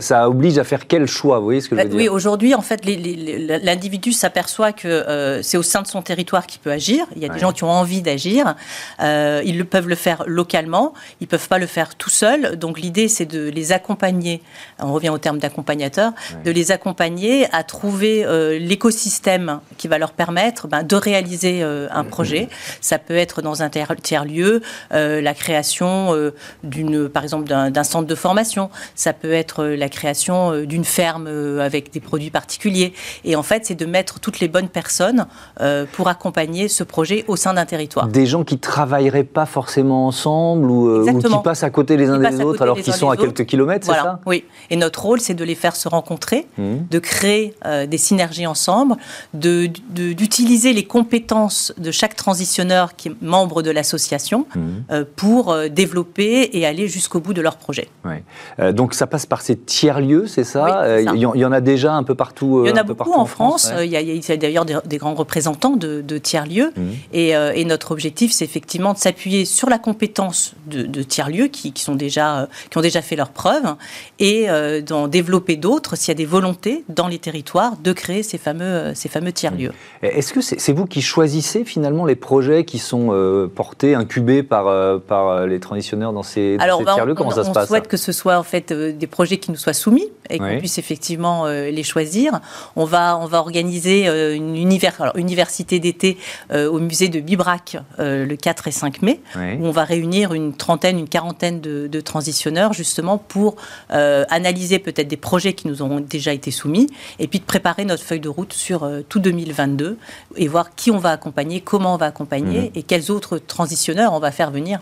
Ça, 0.00 0.28
oblige 0.28 0.58
à 0.58 0.64
faire 0.64 0.86
quel 0.86 1.06
choix, 1.06 1.38
vous 1.38 1.44
voyez 1.44 1.60
ce 1.60 1.68
que 1.68 1.76
je 1.76 1.80
veux 1.80 1.86
bah, 1.86 1.90
dire 1.90 1.98
Oui, 1.98 2.08
aujourd'hui, 2.08 2.54
en 2.54 2.60
fait, 2.60 2.84
l'individu 2.84 4.12
s'aperçoit 4.12 4.72
que 4.72 4.88
euh, 4.88 5.42
c'est 5.42 5.56
au 5.56 5.62
sein 5.62 5.82
de 5.82 5.86
son 5.86 6.02
territoire 6.02 6.46
qu'il 6.46 6.60
peut 6.60 6.70
agir. 6.70 7.06
Il 7.16 7.22
y 7.22 7.24
a 7.24 7.28
des 7.28 7.38
gens 7.38 7.52
qui 7.52 7.64
ont 7.64 7.70
envie 7.70 8.02
d'agir. 8.02 8.54
Euh, 9.00 9.42
ils 9.44 9.58
le, 9.58 9.64
peuvent 9.64 9.88
le 9.88 9.94
faire 9.94 10.24
localement. 10.26 10.92
Ils 11.20 11.24
ne 11.24 11.28
peuvent 11.28 11.48
pas 11.48 11.58
le 11.58 11.66
faire 11.66 11.94
tout 11.94 12.10
seuls. 12.10 12.56
Donc 12.56 12.78
l'idée, 12.78 13.08
c'est 13.08 13.26
de 13.26 13.48
les 13.48 13.72
accompagner. 13.72 14.42
On 14.78 14.92
revient 14.92 15.10
au 15.10 15.18
terme 15.18 15.38
d'accompagnateur, 15.38 16.12
de 16.44 16.50
les 16.50 16.70
accompagner 16.70 17.46
à 17.54 17.62
trouver 17.62 18.24
euh, 18.24 18.58
l'écosystème 18.58 19.60
qui 19.78 19.88
va 19.88 19.98
leur 19.98 20.12
permettre 20.12 20.68
ben, 20.68 20.82
de 20.82 20.96
réaliser 20.96 21.62
un 21.62 22.04
projet. 22.04 22.48
Ça 22.80 22.98
peut 22.98 23.16
être 23.16 23.42
dans 23.42 23.62
un 23.62 23.70
tiers 23.70 24.24
lieu, 24.24 24.62
la 24.90 25.34
création 25.34 26.32
d'une, 26.62 27.08
par 27.08 27.22
exemple, 27.22 27.48
d'un 27.48 27.84
centre 27.84 28.06
de 28.06 28.14
formation. 28.14 28.70
Ça 28.94 29.12
peut 29.12 29.21
être 29.30 29.64
la 29.64 29.88
création 29.88 30.52
euh, 30.52 30.66
d'une 30.66 30.84
ferme 30.84 31.26
euh, 31.28 31.60
avec 31.60 31.92
des 31.92 32.00
produits 32.00 32.30
particuliers. 32.30 32.92
Et 33.24 33.36
en 33.36 33.42
fait, 33.42 33.66
c'est 33.66 33.74
de 33.74 33.86
mettre 33.86 34.20
toutes 34.20 34.40
les 34.40 34.48
bonnes 34.48 34.68
personnes 34.68 35.26
euh, 35.60 35.84
pour 35.92 36.08
accompagner 36.08 36.68
ce 36.68 36.84
projet 36.84 37.24
au 37.28 37.36
sein 37.36 37.54
d'un 37.54 37.66
territoire. 37.66 38.06
Des 38.08 38.26
gens 38.26 38.44
qui 38.44 38.58
travailleraient 38.58 39.24
pas 39.24 39.46
forcément 39.46 40.06
ensemble 40.06 40.70
ou, 40.70 41.04
qui 41.20 41.42
passent 41.44 41.62
à 41.62 41.70
côté 41.70 41.96
les 41.96 42.08
uns 42.08 42.18
des 42.18 42.42
autres 42.42 42.62
alors 42.62 42.78
qu'ils 42.78 42.94
sont 42.94 43.10
à 43.10 43.16
quelques 43.16 43.46
kilomètres, 43.46 43.86
c'est 43.86 43.92
ça? 43.92 44.20
Oui. 44.26 44.44
Et 44.70 44.76
notre 44.76 45.02
rôle, 45.02 45.20
c'est 45.20 45.34
de 45.34 45.44
les 45.44 45.54
faire 45.54 45.76
se 45.76 45.88
rencontrer, 45.88 46.46
mmh. 46.58 46.74
de 46.90 46.98
créer 46.98 47.54
des 47.88 47.98
synergies 47.98 48.46
ensemble, 48.46 48.96
d'utiliser 49.34 50.70
de, 50.70 50.76
les 50.76 50.84
compétences 50.84 51.72
de 51.78 51.90
chaque 51.90 52.16
transitionneur 52.16 52.96
qui 52.96 53.08
est 53.08 53.14
membre 53.20 53.62
de 53.62 53.70
l'association 53.70 54.46
mmh. 54.54 55.02
pour 55.16 55.56
développer 55.70 56.50
et 56.56 56.66
aller 56.66 56.88
jusqu'au 56.88 57.20
bout 57.20 57.34
de 57.34 57.40
leur 57.40 57.56
projet. 57.56 57.88
Ouais. 58.04 58.72
donc 58.72 58.94
ça 58.94 59.06
passe 59.12 59.26
par 59.26 59.42
ces 59.42 59.56
tiers-lieux, 59.56 60.26
c'est 60.26 60.42
ça, 60.42 60.84
euh, 60.84 61.04
Il 61.14 61.20
y, 61.20 61.44
en 61.44 61.52
a 61.52 61.60
déjà 61.60 61.92
un 61.92 62.02
peu 62.02 62.14
partout 62.14 62.62
Il 62.64 62.70
y 62.70 62.72
en 62.72 62.76
a 62.76 62.80
euh, 62.80 62.82
beaucoup 62.82 63.12
en 63.12 63.26
France. 63.26 63.70
Il, 63.78 63.90
y 63.90 63.96
a, 63.96 64.36
d'ailleurs 64.38 64.64
des, 64.64 64.96
grands 64.96 65.12
représentants 65.12 65.76
de, 65.76 66.18
tiers-lieux. 66.18 66.72
Mmh. 66.74 66.80
Euh, 67.14 67.52
et, 67.54 67.66
notre 67.66 67.92
objectif, 67.92 68.32
c'est 68.32 68.46
effectivement 68.46 68.94
de 68.94 68.98
s'appuyer 68.98 69.44
sur 69.44 69.68
la 69.68 69.78
compétence 69.78 70.54
de, 70.66 71.02
tiers-lieux 71.02 71.48
qui, 71.48 71.74
sont 71.76 71.94
déjà, 71.94 72.48
qui 72.70 72.78
ont 72.78 72.80
déjà 72.80 73.02
fait 73.02 73.14
leurs 73.14 73.28
preuves 73.28 73.76
et 74.18 74.46
d'en 74.86 75.08
développer 75.08 75.56
d'autres 75.56 75.94
s'il 75.94 76.08
y 76.08 76.12
a 76.12 76.14
des 76.14 76.24
volontés 76.24 76.84
dans 76.88 77.08
les 77.08 77.18
territoires 77.18 77.76
de 77.76 77.92
créer 77.92 78.22
ces 78.22 78.38
fameux, 78.38 78.92
ces 78.94 79.10
fameux 79.10 79.32
tiers-lieux. 79.32 79.72
Mmh. 80.02 80.06
Est-ce 80.06 80.32
que 80.32 80.40
c'est 80.40 80.72
vous 80.72 80.86
qui 80.86 81.02
choisissez 81.02 81.66
finalement 81.66 82.06
les 82.06 82.16
projets 82.16 82.64
qui 82.64 82.78
sont 82.78 83.48
portés, 83.54 83.94
incubés 83.94 84.42
par, 84.42 85.00
par 85.00 85.46
les 85.46 85.60
transitionneurs 85.60 86.14
dans 86.14 86.22
ces, 86.22 86.56
ces 86.58 86.84
bah, 86.84 86.94
tiers-lieux? 86.94 87.14
Comment 87.14 87.30
ça 87.30 87.44
se 87.44 87.50
passe 87.50 87.64
On 87.64 87.68
souhaite 87.68 87.88
que 87.88 87.98
ce 87.98 88.12
soit 88.12 88.38
en 88.38 88.42
fait 88.42 88.72
des 89.02 89.08
projets 89.08 89.38
qui 89.38 89.50
nous 89.50 89.56
soient 89.56 89.72
soumis 89.72 90.06
et 90.30 90.38
qu'on 90.38 90.58
puisse 90.58 90.78
effectivement 90.78 91.46
euh, 91.46 91.70
les 91.70 91.82
choisir. 91.82 92.40
On 92.76 92.84
va, 92.84 93.18
on 93.18 93.26
va 93.26 93.38
organiser 93.38 94.06
euh, 94.06 94.36
une 94.36 94.56
université 94.56 95.80
d'été 95.80 96.18
euh, 96.52 96.70
au 96.70 96.78
musée 96.78 97.08
de 97.08 97.18
Bibrac 97.18 97.76
le 97.98 98.34
4 98.36 98.68
et 98.68 98.70
5 98.70 99.02
mai, 99.02 99.20
où 99.36 99.66
on 99.66 99.72
va 99.72 99.82
réunir 99.82 100.34
une 100.34 100.54
trentaine, 100.54 100.98
une 101.00 101.08
quarantaine 101.08 101.60
de, 101.60 102.00
transitionneurs 102.00 102.72
justement 102.72 103.18
pour 103.18 103.56
analyser 103.88 104.78
peut-être 104.78 105.08
des 105.08 105.16
projets 105.16 105.52
qui 105.52 105.66
nous 105.66 105.82
ont 105.82 106.00
déjà 106.00 106.32
été 106.32 106.50
soumis 106.50 106.88
et 107.18 107.26
puis 107.26 107.38
de 107.40 107.44
préparer 107.44 107.84
notre 107.84 108.02
feuille 108.02 108.20
de 108.20 108.28
route 108.28 108.52
sur 108.52 108.88
tout 109.08 109.18
2022 109.18 109.98
et 110.36 110.48
voir 110.48 110.74
qui 110.74 110.90
on 110.90 110.98
va 110.98 111.10
accompagner, 111.10 111.60
comment 111.60 111.94
on 111.94 111.96
va 111.96 112.06
accompagner 112.06 112.70
mmh. 112.70 112.78
et 112.78 112.82
quels 112.82 113.10
autres 113.10 113.38
transitionneurs 113.38 114.12
on 114.12 114.20
va 114.20 114.30
faire 114.30 114.50
venir 114.50 114.80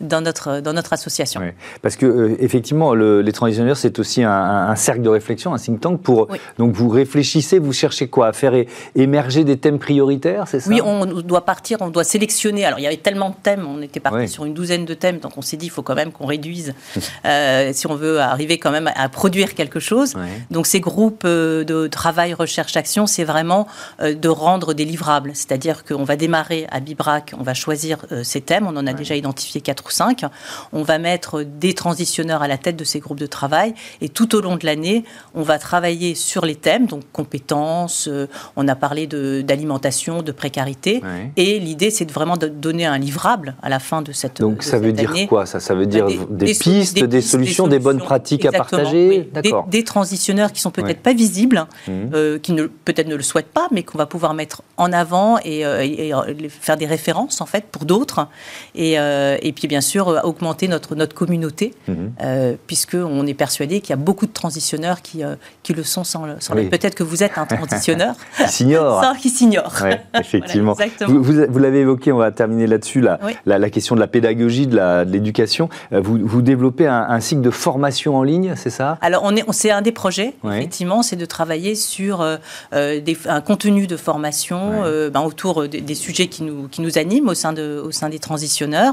dans 0.00 0.20
notre, 0.20 0.60
dans 0.60 0.72
notre 0.72 0.92
association. 0.92 1.40
parce 1.80 1.96
que 1.96 2.04
euh, 2.04 2.36
effectivement, 2.38 2.94
le, 2.94 3.22
les 3.22 3.32
transitionneurs, 3.32 3.76
c'est 3.76 3.98
aussi 3.98 4.22
un, 4.22 4.74
cercle 4.76 5.00
de 5.02 5.08
réflexion, 5.08 5.54
un 5.54 5.58
think 5.58 5.80
tank. 5.80 6.02
Pour, 6.02 6.28
Donc 6.58 6.74
vous 6.74 6.88
réfléchissez, 6.88 7.58
vous 7.58 7.72
cherchez 7.72 8.08
quoi? 8.08 8.28
À 8.28 8.32
faire 8.32 8.52
émerger 8.94 9.44
des 9.44 9.56
thèmes 9.56 9.78
prioritaires, 9.78 10.44
c'est 10.48 10.60
ça? 10.60 10.68
Oui, 10.68 10.80
on 10.84 11.06
doit 11.06 11.44
partir, 11.44 11.78
on 11.80 11.88
doit 11.88 12.04
sélectionner. 12.04 12.64
Alors 12.64 12.78
il 12.78 12.82
y 12.82 12.86
avait 12.86 12.98
tellement 12.98 13.30
de 13.30 13.36
thèmes, 13.42 13.66
on 13.66 13.80
était 13.80 14.00
parti 14.00 14.28
sur 14.28 14.44
une 14.44 14.52
douzaine 14.52 14.84
de 14.84 14.94
thèmes, 14.94 15.18
donc 15.18 15.32
on 15.36 15.42
s'est 15.42 15.56
dit, 15.56 15.66
il 15.66 15.70
faut 15.70 15.82
quand 15.82 15.94
même 15.94 16.12
qu'on 16.12 16.26
réduise 16.26 16.74
euh, 17.24 17.70
si 17.72 17.86
on 17.86 17.94
veut 17.94 18.20
arriver 18.20 18.58
quand 18.58 18.70
même 18.70 18.90
à 18.94 19.08
produire 19.08 19.54
quelque 19.54 19.80
chose. 19.80 20.14
Donc 20.50 20.66
ces 20.66 20.80
groupes 20.80 21.22
euh, 21.24 21.64
de 21.64 21.86
travail, 21.86 22.34
recherche, 22.34 22.76
action, 22.76 23.06
c'est 23.06 23.24
vraiment 23.24 23.66
de 24.00 24.28
rendre 24.28 24.74
des 24.74 24.84
livrables. 24.84 25.30
C'est-à-dire 25.34 25.84
qu'on 25.84 26.04
va 26.04 26.16
démarrer 26.16 26.66
à 26.70 26.80
Bibrac, 26.80 27.32
on 27.38 27.42
va 27.42 27.54
choisir 27.54 28.04
ces 28.22 28.42
thèmes, 28.42 28.66
on 28.66 28.76
en 28.76 28.86
a 28.86 28.92
déjà 28.92 29.14
identifié 29.14 29.60
quatre 29.60 29.85
5. 29.92 30.24
On 30.72 30.82
va 30.82 30.98
mettre 30.98 31.42
des 31.42 31.74
transitionneurs 31.74 32.42
à 32.42 32.48
la 32.48 32.58
tête 32.58 32.76
de 32.76 32.84
ces 32.84 33.00
groupes 33.00 33.20
de 33.20 33.26
travail 33.26 33.74
et 34.00 34.08
tout 34.08 34.34
au 34.34 34.40
long 34.40 34.56
de 34.56 34.66
l'année, 34.66 35.04
on 35.34 35.42
va 35.42 35.58
travailler 35.58 36.14
sur 36.14 36.44
les 36.44 36.54
thèmes, 36.54 36.86
donc 36.86 37.02
compétences, 37.12 38.08
euh, 38.08 38.26
on 38.56 38.66
a 38.68 38.74
parlé 38.74 39.06
d'alimentation, 39.06 40.22
de, 40.22 40.32
précarité. 40.32 41.02
Et 41.36 41.58
l'idée, 41.58 41.90
c'est 41.90 42.10
vraiment 42.10 42.36
de 42.36 42.46
donner 42.46 42.84
un 42.84 42.98
livrable 42.98 43.56
à 43.62 43.68
la 43.68 43.78
fin 43.78 44.02
de 44.02 44.12
cette 44.12 44.40
Donc 44.40 44.62
ça 44.62 44.78
veut 44.78 44.92
dire 44.92 45.12
quoi 45.28 45.46
ça? 45.46 45.60
Ça 45.60 45.74
veut 45.74 45.86
dire 45.86 46.06
des, 46.30 46.54
pistes, 46.54 47.02
des, 47.02 47.20
solutions, 47.20 47.66
des, 47.66 47.78
bonnes 47.78 47.98
pratiques 47.98 48.44
à 48.44 48.52
partager? 48.52 49.30
Des, 49.68 49.84
transitionneurs 49.84 50.52
qui 50.52 50.60
sont 50.60 50.70
peut-être 50.70 51.00
pas 51.00 51.12
visibles, 51.12 51.66
mmh. 51.86 51.92
euh, 52.12 52.38
qui 52.38 52.54
peut-être 52.84 53.08
ne 53.08 53.14
le 53.14 53.22
souhaitent 53.22 53.52
pas, 53.52 53.68
mais 53.70 53.82
qu'on 53.82 53.98
va 53.98 54.06
pouvoir 54.06 54.34
mettre 54.34 54.62
en 54.76 54.92
avant 54.92 55.38
et, 55.44 55.64
euh, 55.64 56.24
faire 56.48 56.76
des 56.76 56.86
références 56.86 57.40
en 57.40 57.46
fait 57.46 57.64
pour 57.70 57.84
d'autres. 57.84 58.26
Et, 58.74 58.94
et 58.94 59.52
puis 59.52 59.68
bien 59.68 59.75
bien 59.76 59.82
sûr 59.82 60.08
euh, 60.08 60.20
augmenter 60.22 60.68
notre, 60.68 60.94
notre 60.94 61.14
communauté, 61.14 61.74
mhm. 61.86 62.12
euh, 62.22 62.54
puisqu'on 62.66 63.26
est 63.26 63.34
persuadé 63.34 63.82
qu'il 63.82 63.90
y 63.90 63.92
a 63.92 63.96
beaucoup 63.96 64.24
de 64.24 64.32
transitionneurs 64.32 65.02
qui, 65.02 65.22
euh, 65.22 65.34
qui 65.62 65.74
le 65.74 65.84
sont 65.84 66.02
sans, 66.02 66.24
sans 66.40 66.54
Peut-être 66.54 66.94
que 66.94 67.02
vous 67.02 67.22
êtes 67.22 67.36
un 67.36 67.44
transitionneur. 67.44 68.14
qui 68.38 68.48
s'ignore. 68.48 69.04
qui 69.20 69.28
s'ignore. 69.28 69.74
effectivement. 70.18 70.74
vous, 71.06 71.22
vous, 71.22 71.58
l'avez 71.58 71.80
évoqué, 71.80 72.10
on 72.10 72.16
va 72.16 72.30
terminer 72.30 72.66
là-dessus, 72.66 73.02
la, 73.02 73.18
la, 73.44 73.70
question 73.70 73.94
de 73.94 74.00
la 74.00 74.06
pédagogie, 74.06 74.66
de 74.66 75.02
l'éducation. 75.02 75.68
Vous, 75.90 76.20
vous, 76.22 76.40
développez 76.40 76.86
un, 76.86 77.20
cycle 77.20 77.42
de 77.42 77.50
formation 77.50 78.16
en 78.16 78.22
ligne, 78.22 78.54
c'est 78.56 78.70
ça? 78.70 78.96
Alors, 79.02 79.22
on 79.24 79.36
est, 79.36 79.44
c'est 79.50 79.70
un 79.70 79.82
des 79.82 79.92
projets, 79.92 80.32
effectivement, 80.44 81.02
c'est 81.02 81.16
de 81.16 81.26
travailler 81.26 81.74
sur 81.74 82.24
des, 82.72 83.18
un 83.26 83.40
contenu 83.42 83.86
de 83.86 83.98
formation 83.98 84.82
ben, 85.12 85.20
autour 85.20 85.68
des, 85.68 85.94
sujets 85.94 86.28
qui 86.28 86.44
nous, 86.44 86.68
qui 86.68 86.80
nous 86.80 86.96
animent 86.96 87.28
au 87.28 87.34
sein, 87.34 87.52
de, 87.52 87.82
au 87.84 87.90
sein 87.90 88.08
des 88.08 88.18
transitionneurs. 88.18 88.86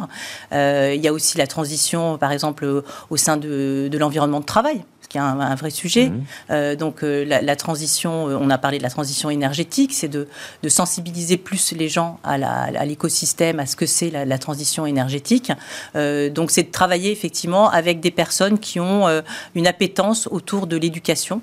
Euh, 0.52 0.73
il 0.94 1.02
y 1.02 1.08
a 1.08 1.14
aussi 1.14 1.38
la 1.38 1.48
transition, 1.48 2.18
par 2.18 2.32
exemple, 2.32 2.84
au 3.10 3.18
sein 3.18 3.38
de, 3.38 3.90
l'environnement 3.94 4.40
de 4.40 4.46
travail 4.46 4.84
qui 5.10 5.20
est 5.20 5.22
un, 5.22 5.54
vrai 5.54 5.70
sujet. 5.70 6.10
Mmh. 6.10 6.24
Euh, 6.50 6.76
donc 6.76 7.04
euh, 7.04 7.24
la, 7.24 7.56
transition, 7.56 8.26
on 8.26 8.50
a 8.50 8.58
parlé 8.58 8.80
de 8.80 8.84
la 8.84 8.90
transition 8.90 9.30
énergétique, 9.30 9.94
c'est 9.94 10.08
de, 10.08 10.28
sensibiliser 10.68 11.38
plus 11.38 11.72
les 11.74 11.88
gens 11.88 12.20
à 12.24 12.86
l'écosystème, 12.86 13.60
à, 13.60 13.68
ce 13.68 13.76
que 13.76 13.86
c'est 13.86 14.10
la, 14.10 14.38
transition 14.40 14.88
énergétique. 14.88 15.52
donc 15.94 16.50
c'est 16.50 16.64
de 16.64 16.72
travailler 16.72 17.12
effectivement 17.12 17.70
avec 17.70 18.00
des 18.00 18.10
personnes 18.10 18.58
qui 18.58 18.80
ont 18.80 19.06
une 19.54 19.68
appétence 19.68 20.28
autour 20.32 20.66
de 20.66 20.78
l'éducation 20.78 21.42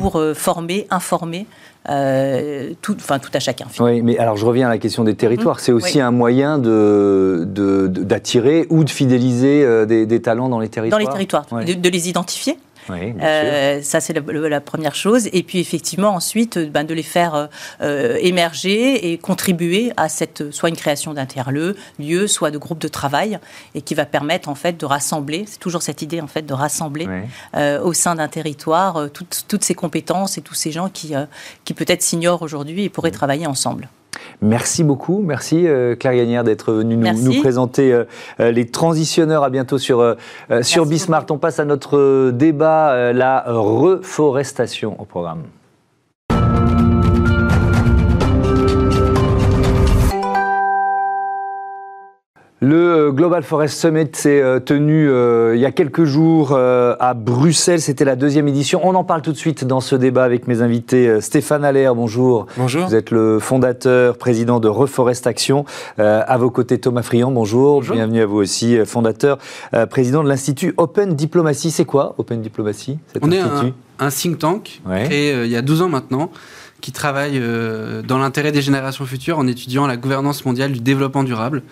pour 0.00 0.22
former, 0.34 0.86
informer 0.90 1.46
euh, 1.88 2.74
tout, 2.82 2.94
enfin, 2.96 3.18
tout 3.18 3.30
à 3.32 3.40
chacun. 3.40 3.66
Oui, 3.78 4.02
mais 4.02 4.18
alors 4.18 4.36
je 4.36 4.44
reviens 4.44 4.66
à 4.66 4.70
la 4.70 4.76
question 4.76 5.02
des 5.02 5.14
territoires. 5.14 5.56
Mmh. 5.56 5.60
C'est 5.62 5.72
aussi 5.72 5.98
un 5.98 6.10
moyen 6.10 6.58
d'attirer 6.58 7.46
de, 8.62 8.66
ou 8.68 8.84
de 8.84 8.90
fidéliser 8.90 9.64
euh, 9.64 9.86
des, 9.86 10.20
talents 10.20 10.50
dans 10.50 10.60
les 10.60 10.68
territoires. 10.68 11.00
Dans 11.00 11.06
les 11.06 11.12
territoires, 11.12 11.46
de, 11.50 11.88
les 11.88 12.08
identifier. 12.10 12.58
Euh, 12.92 13.82
ça, 13.82 14.00
c'est 14.00 14.12
la, 14.12 14.60
première 14.60 14.94
chose. 14.94 15.28
Et 15.32 15.42
puis, 15.42 15.58
effectivement, 15.58 16.10
ensuite, 16.10 16.58
ben, 16.58 16.84
de 16.84 16.94
les 16.94 17.02
faire 17.02 17.48
émerger 17.80 19.12
et 19.12 19.18
contribuer 19.18 19.92
à 19.96 20.08
cette, 20.08 20.50
soit 20.52 20.68
une 20.68 20.76
création 20.76 21.14
lieu, 21.98 22.26
soit 22.26 22.50
de 22.50 22.58
groupe 22.58 22.78
de 22.78 22.88
travail, 22.88 23.38
et 23.74 23.82
qui 23.82 23.94
va 23.94 24.06
permettre, 24.06 24.48
en 24.48 24.54
fait, 24.54 24.78
de 24.78 24.86
rassembler, 24.86 25.44
c'est 25.46 25.58
toujours 25.58 25.82
cette 25.82 26.02
idée, 26.02 26.20
en 26.20 26.26
fait, 26.26 26.42
de 26.42 26.54
rassembler 26.54 27.08
au 27.54 27.92
sein 27.92 28.14
d'un 28.14 28.28
territoire 28.28 29.10
toutes, 29.12 29.44
toutes, 29.48 29.64
ces 29.64 29.74
compétences 29.74 30.38
et 30.38 30.42
tous 30.42 30.54
ces 30.54 30.72
gens 30.72 30.88
qui, 30.88 31.14
qui 31.64 31.74
peut-être 31.74 32.02
s'ignorent 32.02 32.42
aujourd'hui 32.42 32.84
et 32.84 32.88
pourraient 32.88 33.10
travailler 33.10 33.46
ensemble. 33.46 33.88
Merci 34.42 34.84
beaucoup. 34.84 35.22
Merci 35.24 35.66
euh, 35.66 35.94
Claire 35.96 36.14
Gagnère 36.14 36.44
d'être 36.44 36.72
venue 36.72 36.96
nous, 36.96 37.40
présenter 37.40 37.92
euh, 37.92 38.04
euh, 38.40 38.50
les 38.50 38.66
transitionneurs. 38.66 39.44
À 39.44 39.50
bientôt 39.50 39.78
sur, 39.78 40.16
sur 40.62 40.86
Bismart. 40.86 41.26
On 41.30 41.38
passe 41.38 41.58
à 41.58 41.64
notre 41.64 42.30
débat, 42.30 43.12
la 43.12 43.44
reforestation 43.46 45.00
au 45.00 45.04
programme. 45.04 45.42
Le 52.62 52.76
euh, 52.76 53.10
Global 53.10 53.42
Forest 53.42 53.80
Summit 53.80 54.10
s'est 54.12 54.42
euh, 54.42 54.60
tenu 54.60 55.08
euh, 55.08 55.56
il 55.56 55.60
y 55.62 55.64
a 55.64 55.72
quelques 55.72 56.04
jours 56.04 56.52
à 56.52 57.14
Bruxelles. 57.14 57.80
C'était 57.80 58.04
la 58.04 58.16
deuxième 58.16 58.48
édition. 58.48 58.80
On 58.84 58.94
en 58.94 59.04
parle 59.04 59.22
tout 59.22 59.32
de 59.32 59.36
suite 59.36 59.64
dans 59.64 59.80
ce 59.80 59.96
débat 59.96 60.24
avec 60.24 60.46
mes 60.46 60.60
invités. 60.60 61.20
Stéphane 61.22 61.64
Allaire, 61.64 61.94
bonjour. 61.94 62.46
Bonjour. 62.58 62.86
Vous 62.86 62.94
êtes 62.94 63.10
le 63.10 63.38
fondateur, 63.38 64.18
président 64.18 64.60
de 64.60 64.68
Reforest 64.68 65.26
Action. 65.26 65.64
à 65.98 66.36
vos 66.36 66.50
côtés, 66.50 66.78
Thomas 66.78 67.02
Friand, 67.02 67.30
bonjour. 67.30 67.80
Bienvenue 67.80 68.20
à 68.20 68.26
vous 68.26 68.38
aussi, 68.38 68.76
fondateur, 68.84 69.38
président 69.90 70.22
de 70.22 70.28
l'Institut 70.28 70.74
Open 70.76 71.14
Diplomacy. 71.14 71.70
C'est 71.70 71.84
quoi 71.84 72.14
Open 72.18 72.42
Diplomacy 72.42 72.98
On 73.22 73.30
est 73.30 73.40
un, 73.98 74.10
think 74.10 74.38
tank 74.38 74.82
créé 75.04 75.44
il 75.44 75.50
y 75.50 75.56
a 75.56 75.62
12 75.62 75.82
ans 75.82 75.88
maintenant 75.88 76.30
qui 76.80 76.92
travaille 76.92 77.40
dans 78.06 78.18
l'intérêt 78.18 78.52
des 78.52 78.62
générations 78.62 79.04
futures 79.04 79.38
en 79.38 79.46
étudiant 79.46 79.86
la 79.86 79.96
gouvernance 79.96 80.44
mondiale 80.44 80.72
du 80.72 80.80
développement 80.80 81.24
durable 81.24 81.62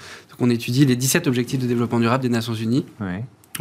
on 0.41 0.51
étudie 0.51 0.85
les 0.85 0.97
17 0.97 1.27
objectifs 1.27 1.61
de 1.61 1.67
développement 1.67 1.99
durable 1.99 2.23
des 2.23 2.29
Nations 2.29 2.55
Unies, 2.55 2.85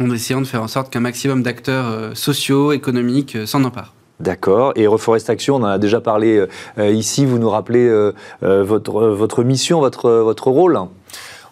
en 0.00 0.10
essayant 0.10 0.40
de 0.40 0.46
faire 0.46 0.62
en 0.62 0.68
sorte 0.68 0.90
qu'un 0.90 1.00
maximum 1.00 1.42
d'acteurs 1.42 1.86
euh, 1.88 2.14
sociaux, 2.14 2.72
économiques 2.72 3.34
euh, 3.34 3.46
s'en 3.46 3.64
emparent. 3.64 3.94
D'accord. 4.20 4.72
Et 4.76 4.86
Reforest 4.86 5.30
Action, 5.30 5.56
on 5.56 5.62
en 5.62 5.66
a 5.66 5.78
déjà 5.78 6.00
parlé 6.00 6.44
euh, 6.78 6.90
ici. 6.90 7.24
Vous 7.24 7.38
nous 7.38 7.50
rappelez 7.50 7.88
votre, 8.42 9.06
votre 9.10 9.44
mission, 9.44 9.78
votre, 9.78 10.10
votre 10.10 10.48
rôle? 10.48 10.76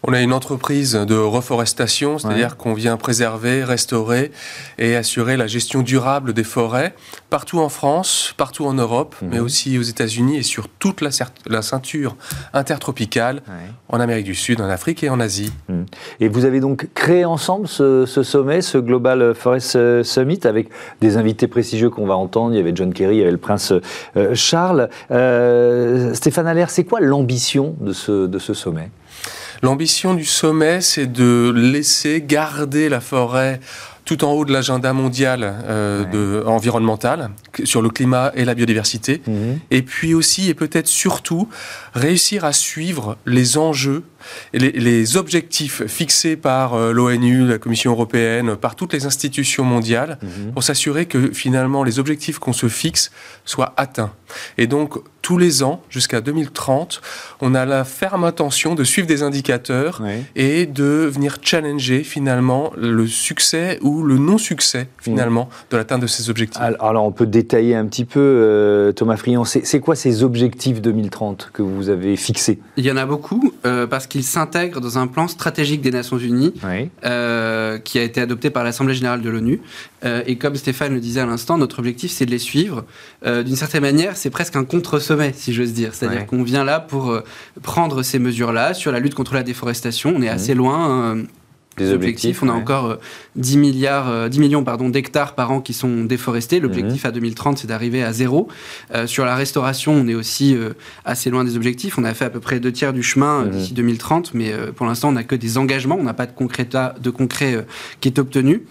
On 0.06 0.12
a 0.12 0.20
une 0.20 0.32
entreprise 0.32 0.92
de 0.94 1.16
reforestation, 1.16 2.18
c'est-à-dire 2.18 2.56
qu'on 2.56 2.74
vient 2.74 2.96
préserver, 2.96 3.64
restaurer 3.64 4.30
et 4.78 4.94
assurer 4.96 5.36
la 5.36 5.46
gestion 5.46 5.82
durable 5.82 6.32
des 6.32 6.44
forêts 6.44 6.94
partout 7.30 7.58
en 7.58 7.68
France, 7.68 8.32
partout 8.36 8.66
en 8.66 8.74
Europe, 8.74 9.16
mhm. 9.20 9.28
mais 9.30 9.38
aussi 9.40 9.78
aux 9.78 9.82
États-Unis 9.82 10.36
et 10.36 10.42
sur 10.42 10.68
toute 10.68 11.00
la, 11.00 11.10
ceinture 11.62 12.16
intertropicale, 12.52 13.42
en 13.88 14.00
Amérique 14.00 14.26
du 14.26 14.34
Sud, 14.34 14.60
en 14.60 14.68
Afrique 14.68 15.02
et 15.02 15.10
en 15.10 15.20
Asie. 15.20 15.52
Mhm. 15.68 15.86
Et 16.20 16.28
vous 16.28 16.44
avez 16.44 16.60
donc 16.60 16.88
créé 16.94 17.24
ensemble 17.24 17.66
ce, 17.66 18.06
sommet, 18.06 18.62
ce 18.62 18.78
Global 18.78 19.34
Forest 19.34 20.02
Summit, 20.02 20.40
avec 20.44 20.68
des 21.00 21.16
invités 21.16 21.48
prestigieux 21.48 21.90
qu'on 21.90 22.06
va 22.06 22.16
entendre. 22.16 22.54
Il 22.54 22.58
y 22.58 22.60
avait 22.60 22.74
John 22.74 22.92
Kerry, 22.92 23.16
il 23.16 23.18
y 23.18 23.22
avait 23.22 23.30
le 23.30 23.36
prince 23.38 23.72
euh, 24.16 24.34
Charles. 24.34 24.88
Euh, 25.10 26.14
Stéphane 26.14 26.46
Allaire, 26.46 26.70
c'est 26.70 26.84
quoi 26.84 27.00
l'ambition 27.00 27.74
de 27.80 27.92
ce, 27.92 28.26
de 28.26 28.38
ce 28.38 28.54
sommet? 28.54 28.90
L'ambition 29.62 30.14
du 30.14 30.24
sommet, 30.24 30.80
c'est 30.80 31.06
de 31.06 31.52
laisser 31.54 32.22
garder 32.22 32.88
la 32.88 33.00
forêt 33.00 33.60
tout 34.06 34.24
en 34.24 34.32
haut 34.32 34.44
de 34.44 34.52
l'agenda 34.52 34.92
mondial 34.92 35.42
euh, 35.66 36.04
de, 36.04 36.46
environnemental 36.46 37.30
sur 37.64 37.82
le 37.82 37.90
climat 37.90 38.30
et 38.34 38.44
la 38.44 38.54
biodiversité. 38.54 39.20
Mhm. 39.26 39.58
Et 39.70 39.82
puis 39.82 40.14
aussi, 40.14 40.48
et 40.48 40.54
peut-être 40.54 40.86
surtout, 40.86 41.48
réussir 41.92 42.44
à 42.44 42.52
suivre 42.52 43.18
les 43.26 43.58
enjeux 43.58 44.04
les, 44.52 45.16
objectifs 45.16 45.86
fixés 45.86 46.36
par 46.36 46.74
euh, 46.74 46.92
l'ONU, 46.92 47.46
la 47.46 47.58
Commission 47.58 47.92
européenne, 47.92 48.56
par 48.56 48.74
toutes 48.74 48.92
les 48.92 49.06
institutions 49.06 49.64
mondiales, 49.64 50.18
mhm. 50.22 50.52
pour 50.52 50.62
s'assurer 50.62 51.06
que 51.06 51.32
finalement 51.32 51.84
les 51.84 51.98
objectifs 51.98 52.38
qu'on 52.38 52.52
se 52.52 52.68
fixe 52.68 53.10
soient 53.44 53.72
atteints. 53.76 54.12
Et 54.58 54.66
donc, 54.66 54.98
tous 55.22 55.38
les 55.38 55.62
ans, 55.62 55.82
jusqu'à 55.88 56.20
2030, 56.20 57.00
on 57.40 57.54
a 57.54 57.64
la 57.64 57.84
ferme 57.84 58.22
intention 58.22 58.74
de 58.74 58.84
suivre 58.84 59.08
des 59.08 59.24
indicateurs 59.24 60.00
et 60.36 60.66
de 60.66 61.10
venir 61.12 61.38
challenger 61.42 62.04
finalement 62.04 62.72
le 62.76 63.08
succès 63.08 63.78
ou 63.82 64.04
le 64.04 64.18
non-succès 64.18 64.86
finalement 64.98 65.46
mhm. 65.46 65.66
de 65.70 65.76
l'atteinte 65.76 66.02
de 66.02 66.06
ces 66.06 66.30
objectifs. 66.30 66.62
Alors, 66.62 67.04
on 67.04 67.12
peut 67.12 67.26
détailler 67.26 67.74
un 67.74 67.86
petit 67.86 68.04
peu, 68.04 68.20
euh, 68.20 68.92
Thomas 68.92 69.16
Friand, 69.16 69.44
c'est 69.44 69.80
quoi 69.80 69.96
ces 69.96 70.22
objectifs 70.22 70.80
2030 70.80 71.50
que 71.52 71.62
vous 71.62 71.88
avez 71.88 72.16
fixés? 72.16 72.60
Il 72.76 72.84
y 72.84 72.90
en 72.90 72.96
a 72.96 73.06
beaucoup, 73.06 73.52
euh, 73.64 73.86
parce 73.86 74.06
qu'il 74.16 74.24
s'intègre 74.24 74.80
dans 74.80 74.96
un 74.96 75.06
plan 75.06 75.28
stratégique 75.28 75.82
des 75.82 75.90
Nations 75.90 76.16
Unies 76.16 76.54
euh, 77.04 77.76
qui 77.76 77.98
a 77.98 78.02
été 78.02 78.22
adopté 78.22 78.48
par 78.48 78.64
l'Assemblée 78.64 78.94
générale 78.94 79.20
de 79.20 79.28
l'ONU. 79.28 79.60
Euh, 80.06 80.22
et 80.26 80.36
comme 80.36 80.56
Stéphane 80.56 80.94
le 80.94 81.00
disait 81.00 81.20
à 81.20 81.26
l'instant, 81.26 81.58
notre 81.58 81.80
objectif, 81.80 82.10
c'est 82.10 82.24
de 82.24 82.30
les 82.30 82.38
suivre. 82.38 82.86
Euh, 83.26 83.42
d'une 83.42 83.56
certaine 83.56 83.82
manière, 83.82 84.16
c'est 84.16 84.30
presque 84.30 84.56
un 84.56 84.64
contre-sommet, 84.64 85.34
si 85.36 85.52
j'ose 85.52 85.74
dire. 85.74 85.94
C'est-à-dire 85.94 86.24
qu'on 86.24 86.42
vient 86.42 86.64
là 86.64 86.80
pour 86.80 87.20
prendre 87.62 88.02
ces 88.02 88.18
mesures-là 88.18 88.72
sur 88.72 88.90
la 88.90 89.00
lutte 89.00 89.14
contre 89.14 89.34
la 89.34 89.42
déforestation. 89.42 90.14
On 90.16 90.22
est 90.22 90.30
mmh. 90.30 90.34
assez 90.34 90.54
loin 90.54 91.18
des 91.76 91.92
objectifs. 91.92 92.42
On 92.42 92.48
a 92.48 92.52
encore 92.52 92.98
10, 93.36 93.56
euh, 93.56 93.60
milliards, 93.60 94.28
10 94.28 94.38
euh, 94.38 94.40
millions 94.40 94.64
pardon, 94.64 94.88
d'hectares 94.88 95.34
par 95.34 95.50
an 95.50 95.60
qui 95.60 95.72
sont 95.72 96.04
déforestés. 96.04 96.60
L'objectif 96.60 97.04
mhm. 97.04 97.08
à 97.08 97.12
2030, 97.12 97.58
c'est 97.58 97.66
d'arriver 97.66 98.02
à 98.02 98.12
zéro. 98.12 98.48
Euh, 98.94 99.06
sur 99.06 99.24
la 99.24 99.34
restauration, 99.34 99.92
on 99.92 100.08
est 100.08 100.14
aussi 100.14 100.56
assez 101.04 101.30
loin 101.30 101.44
des 101.44 101.56
objectifs. 101.56 101.98
On 101.98 102.04
a 102.04 102.14
fait 102.14 102.24
à 102.24 102.30
peu 102.30 102.40
près 102.40 102.60
deux 102.60 102.72
tiers 102.72 102.92
du 102.92 103.02
chemin 103.02 103.44
mhm. 103.44 103.50
d'ici 103.50 103.74
2030, 103.74 104.34
mais 104.34 104.52
pour 104.74 104.86
l'instant, 104.86 105.08
on 105.08 105.12
n'a 105.12 105.24
que 105.24 105.36
des 105.36 105.58
engagements. 105.58 105.96
On 105.98 106.04
n'a 106.04 106.14
pas 106.14 106.26
de 106.26 106.32
concret, 106.32 106.66
de 106.66 107.10
concret 107.10 107.64
qui 108.00 108.08
est 108.08 108.18
obtenu. 108.18 108.62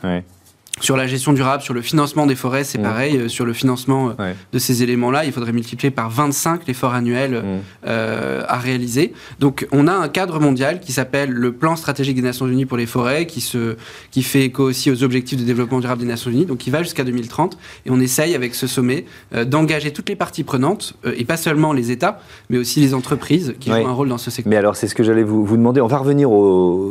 Sur 0.81 0.97
la 0.97 1.07
gestion 1.07 1.31
durable, 1.31 1.63
sur 1.63 1.73
le 1.73 1.81
financement 1.81 2.25
des 2.25 2.35
forêts, 2.35 2.65
c'est 2.65 2.79
mmh. 2.79 2.83
pareil. 2.83 3.17
Euh, 3.17 3.27
sur 3.29 3.45
le 3.45 3.53
financement 3.53 4.11
euh, 4.19 4.33
de 4.51 4.59
ces 4.59 4.83
éléments-là, 4.83 5.23
il 5.23 5.31
faudrait 5.31 5.53
multiplier 5.53 5.89
par 5.89 6.09
25 6.09 6.67
l'effort 6.67 6.93
annuel 6.93 7.31
mmh. 7.31 7.45
euh, 7.87 8.43
à 8.45 8.57
réaliser. 8.57 9.13
Donc, 9.39 9.67
on 9.71 9.87
a 9.87 9.93
un 9.93 10.09
cadre 10.09 10.41
mondial 10.41 10.81
qui 10.81 10.91
s'appelle 10.91 11.31
le 11.31 11.53
Plan 11.53 11.77
stratégique 11.77 12.17
des 12.17 12.21
Nations 12.21 12.45
Unies 12.45 12.65
pour 12.65 12.77
les 12.77 12.87
forêts, 12.87 13.25
qui, 13.25 13.39
se, 13.39 13.77
qui 14.11 14.21
fait 14.21 14.43
écho 14.43 14.63
aussi 14.63 14.91
aux 14.91 15.01
objectifs 15.01 15.39
de 15.39 15.45
développement 15.45 15.79
durable 15.79 16.01
des 16.01 16.07
Nations 16.07 16.29
Unies, 16.29 16.45
donc 16.45 16.57
qui 16.57 16.71
va 16.71 16.83
jusqu'à 16.83 17.05
2030. 17.05 17.57
Et 17.85 17.89
on 17.89 18.01
essaye, 18.01 18.35
avec 18.35 18.53
ce 18.53 18.67
sommet, 18.67 19.05
d'engager 19.45 19.93
toutes 19.93 20.09
les 20.09 20.17
parties 20.17 20.43
prenantes, 20.43 20.95
et 21.05 21.23
pas 21.23 21.37
seulement 21.37 21.71
les 21.71 21.91
États, 21.91 22.19
mais 22.49 22.57
aussi 22.57 22.81
les 22.81 22.93
entreprises 22.93 23.55
qui 23.61 23.69
jouent 23.69 23.87
un 23.87 23.93
rôle 23.93 24.09
dans 24.09 24.17
ce 24.17 24.29
secteur. 24.29 24.49
Mais 24.49 24.57
alors, 24.57 24.75
c'est 24.75 24.87
ce 24.87 24.95
que 24.95 25.03
j'allais 25.03 25.23
vous, 25.23 25.45
vous, 25.45 25.55
demander. 25.55 25.79
On 25.79 25.87
va 25.87 25.99
revenir 25.99 26.29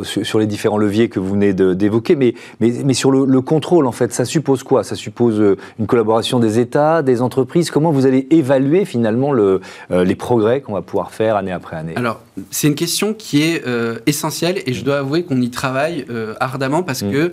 sur, 0.05 0.38
les 0.38 0.47
différents 0.47 0.79
leviers 0.79 1.11
que 1.11 1.21
vous 1.21 1.35
venez 1.35 1.53
d'évoquer, 1.53 2.17
mais, 2.17 2.35
mais, 2.61 2.73
mais 2.83 2.95
sur 2.95 3.11
le 3.11 3.41
contrôle 3.43 3.74
en 3.83 3.93
fait 3.93 4.12
Ça 4.12 4.25
suppose 4.25 4.62
quoi? 4.62 4.85
Ça 4.85 4.95
suppose 4.95 5.40
euh, 5.40 5.57
une 5.78 5.87
collaboration 5.87 6.38
des 6.38 6.59
États, 6.59 7.02
des 7.02 7.23
entreprises? 7.23 7.71
Comment 7.71 7.90
vous 7.90 8.07
allez 8.07 8.26
évaluer 8.31 8.85
finalement 8.85 9.33
le, 9.33 9.61
euh, 9.90 10.04
les 10.04 10.14
progrès 10.14 10.61
qu'on 10.61 10.75
va 10.75 10.83
pouvoir 10.83 11.11
faire 11.11 11.37
année 11.37 11.52
après 11.52 11.76
année? 11.76 11.95
Alors, 11.97 12.21
c'est 12.50 12.69
une 12.69 12.75
question 12.75 13.14
qui 13.14 13.43
est 13.43 13.66
euh, 13.66 13.99
essentielle 14.07 14.62
et 14.66 14.73
je 14.73 14.85
dois 14.85 14.99
avouer 14.99 15.25
qu'on 15.25 15.40
y 15.40 15.50
travaille 15.50 16.07
ardemment 16.40 16.83
parce 16.83 17.02
mm. 17.02 17.12
que 17.12 17.33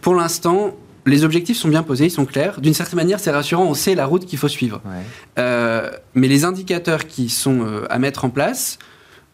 pour 0.00 0.14
l'instant, 0.14 0.72
les 1.06 1.24
objectifs 1.24 1.56
sont 1.56 1.68
bien 1.68 1.82
posés, 1.82 2.06
ils 2.06 2.10
sont 2.10 2.24
clairs. 2.24 2.60
D'une 2.60 2.74
certaine 2.74 2.96
manière, 2.96 3.20
c'est 3.20 3.30
rassurant, 3.30 3.64
on 3.64 3.74
sait 3.74 3.94
la 3.94 4.06
route 4.06 4.24
qu'il 4.24 4.38
faut 4.38 4.48
suivre. 4.48 4.80
mais 5.36 6.28
les 6.28 6.44
indicateurs 6.44 7.06
qui 7.06 7.28
sont 7.28 7.66
à 7.90 7.98
mettre 7.98 8.24
en 8.24 8.30
place, 8.30 8.78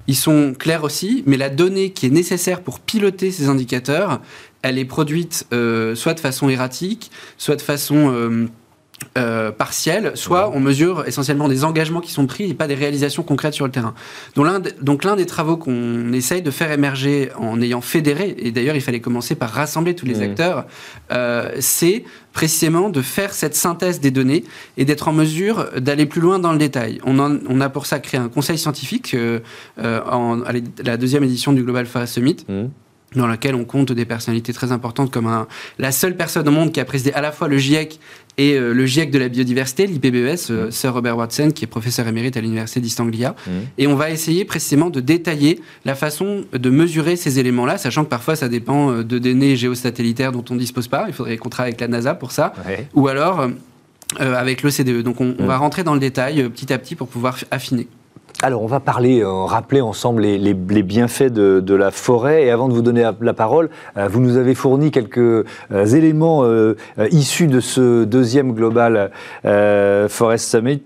ils 0.08 0.16
sont 0.16 0.54
clairs 0.58 0.84
aussi, 0.84 1.22
mais 1.26 1.36
la 1.36 1.50
donnée 1.50 1.90
qui 1.90 2.06
est 2.06 2.10
nécessaire 2.10 2.62
pour 2.62 2.80
piloter 2.80 3.30
ces 3.30 3.48
indicateurs, 3.48 4.20
elle 4.62 4.78
est 4.78 4.84
produite 4.84 5.46
euh, 5.52 5.94
soit 5.94 6.14
de 6.14 6.20
façon 6.20 6.48
erratique, 6.48 7.10
soit 7.36 7.56
de 7.56 7.62
façon 7.62 8.12
euh, 8.12 8.46
euh, 9.16 9.52
partielle, 9.52 10.12
soit 10.16 10.50
on 10.52 10.58
mesure 10.58 11.06
essentiellement 11.06 11.48
des 11.48 11.62
engagements 11.64 12.00
qui 12.00 12.10
sont 12.10 12.26
pris 12.26 12.50
et 12.50 12.54
pas 12.54 12.66
des 12.66 12.74
réalisations 12.74 13.22
concrètes 13.22 13.54
sur 13.54 13.64
le 13.64 13.70
terrain. 13.70 13.94
Donc 14.34 15.04
l'un 15.04 15.16
des 15.16 15.26
travaux 15.26 15.56
qu'on 15.56 16.12
essaye 16.12 16.42
de 16.42 16.50
faire 16.50 16.72
émerger 16.72 17.30
en 17.38 17.60
ayant 17.60 17.80
fédéré, 17.80 18.34
et 18.38 18.50
d'ailleurs 18.50 18.74
il 18.74 18.80
fallait 18.80 19.00
commencer 19.00 19.36
par 19.36 19.50
rassembler 19.50 19.94
tous 19.94 20.06
les 20.06 20.20
acteurs, 20.20 20.66
c'est 21.60 22.04
précisément 22.32 22.90
de 22.90 23.00
faire 23.00 23.32
cette 23.32 23.54
synthèse 23.54 24.00
des 24.00 24.10
données 24.10 24.42
et 24.76 24.84
d'être 24.84 25.06
en 25.06 25.12
mesure 25.12 25.68
d'aller 25.76 26.06
plus 26.06 26.20
loin 26.20 26.40
dans 26.40 26.52
le 26.52 26.58
détail. 26.58 27.00
On, 27.04 27.20
on, 27.20 27.60
a 27.60 27.68
pour 27.68 27.86
ça 27.86 28.00
créé 28.00 28.18
un 28.18 28.28
conseil 28.28 28.58
scientifique 28.58 29.16
en, 29.80 30.42
à 30.42 30.52
la 30.82 30.96
deuxième 30.96 31.22
édition 31.22 31.52
du 31.52 31.62
Global 31.62 31.86
Forest 31.86 32.14
Summit. 32.14 32.44
Mmh 32.48 32.66
dans 33.14 33.26
laquelle 33.26 33.54
on 33.54 33.64
compte 33.64 33.92
des 33.92 34.04
personnalités 34.04 34.52
très 34.52 34.72
importantes 34.72 35.10
comme 35.10 35.26
un, 35.26 35.46
la 35.78 35.92
seule 35.92 36.16
personne 36.16 36.46
au 36.46 36.50
monde 36.50 36.72
qui 36.72 36.80
a 36.80 36.84
présidé 36.84 37.12
à 37.12 37.20
la 37.20 37.32
fois 37.32 37.48
le 37.48 37.56
GIEC 37.56 37.98
et 38.36 38.54
euh, 38.54 38.72
le 38.72 38.86
GIEC 38.86 39.10
de 39.10 39.18
la 39.18 39.28
biodiversité, 39.28 39.86
l'IPBES, 39.86 40.50
euh, 40.50 40.68
mm. 40.68 40.70
Sir 40.70 40.94
Robert 40.94 41.16
Watson, 41.16 41.50
qui 41.50 41.64
est 41.64 41.66
professeur 41.66 42.06
émérite 42.06 42.36
à 42.36 42.40
l'Université 42.40 42.80
d'East 42.80 43.00
Anglia. 43.00 43.34
Mm. 43.46 43.50
Et 43.78 43.86
on 43.86 43.96
va 43.96 44.10
essayer 44.10 44.44
précisément 44.44 44.90
de 44.90 45.00
détailler 45.00 45.60
la 45.84 45.94
façon 45.94 46.44
de 46.52 46.70
mesurer 46.70 47.16
ces 47.16 47.38
éléments-là, 47.38 47.78
sachant 47.78 48.04
que 48.04 48.10
parfois 48.10 48.36
ça 48.36 48.48
dépend 48.48 48.92
euh, 48.92 49.04
de 49.04 49.18
données 49.18 49.56
géosatellitaires 49.56 50.32
dont 50.32 50.44
on 50.50 50.54
ne 50.54 50.60
dispose 50.60 50.88
pas. 50.88 51.06
Il 51.08 51.14
faudrait 51.14 51.36
travaille 51.36 51.70
avec 51.70 51.80
la 51.80 51.88
NASA 51.88 52.14
pour 52.14 52.30
ça. 52.30 52.52
Ou 52.94 53.08
alors 53.08 53.48
avec 54.18 54.62
l'OCDE. 54.62 55.02
Donc 55.02 55.20
on, 55.20 55.34
on, 55.38 55.44
mm. 55.44 55.46
va 55.46 55.56
rentrer 55.56 55.82
dans 55.82 55.94
le 55.94 56.00
détail 56.00 56.48
petit 56.50 56.72
à 56.72 56.78
petit 56.78 56.94
pour 56.94 57.08
pouvoir 57.08 57.38
affiner. 57.50 57.88
Alors, 58.40 58.62
on 58.62 58.66
va 58.66 58.78
parler, 58.78 59.20
euh, 59.20 59.44
rappeler 59.46 59.80
ensemble 59.80 60.22
les, 60.22 60.54
bienfaits 60.54 61.24
de, 61.24 61.74
la 61.74 61.90
forêt. 61.90 62.44
Et 62.44 62.50
avant 62.52 62.68
de 62.68 62.72
vous 62.72 62.82
donner 62.82 63.04
la, 63.20 63.34
parole, 63.34 63.68
euh, 63.96 64.06
vous 64.06 64.20
nous 64.20 64.36
avez 64.36 64.54
fourni 64.54 64.92
quelques 64.92 65.18
euh, 65.18 65.44
éléments 65.72 66.44
issus 67.10 67.48
de 67.48 67.58
ce 67.58 68.04
deuxième 68.04 68.52
Global 68.52 69.10
Forest 69.42 70.50
Summit, 70.50 70.84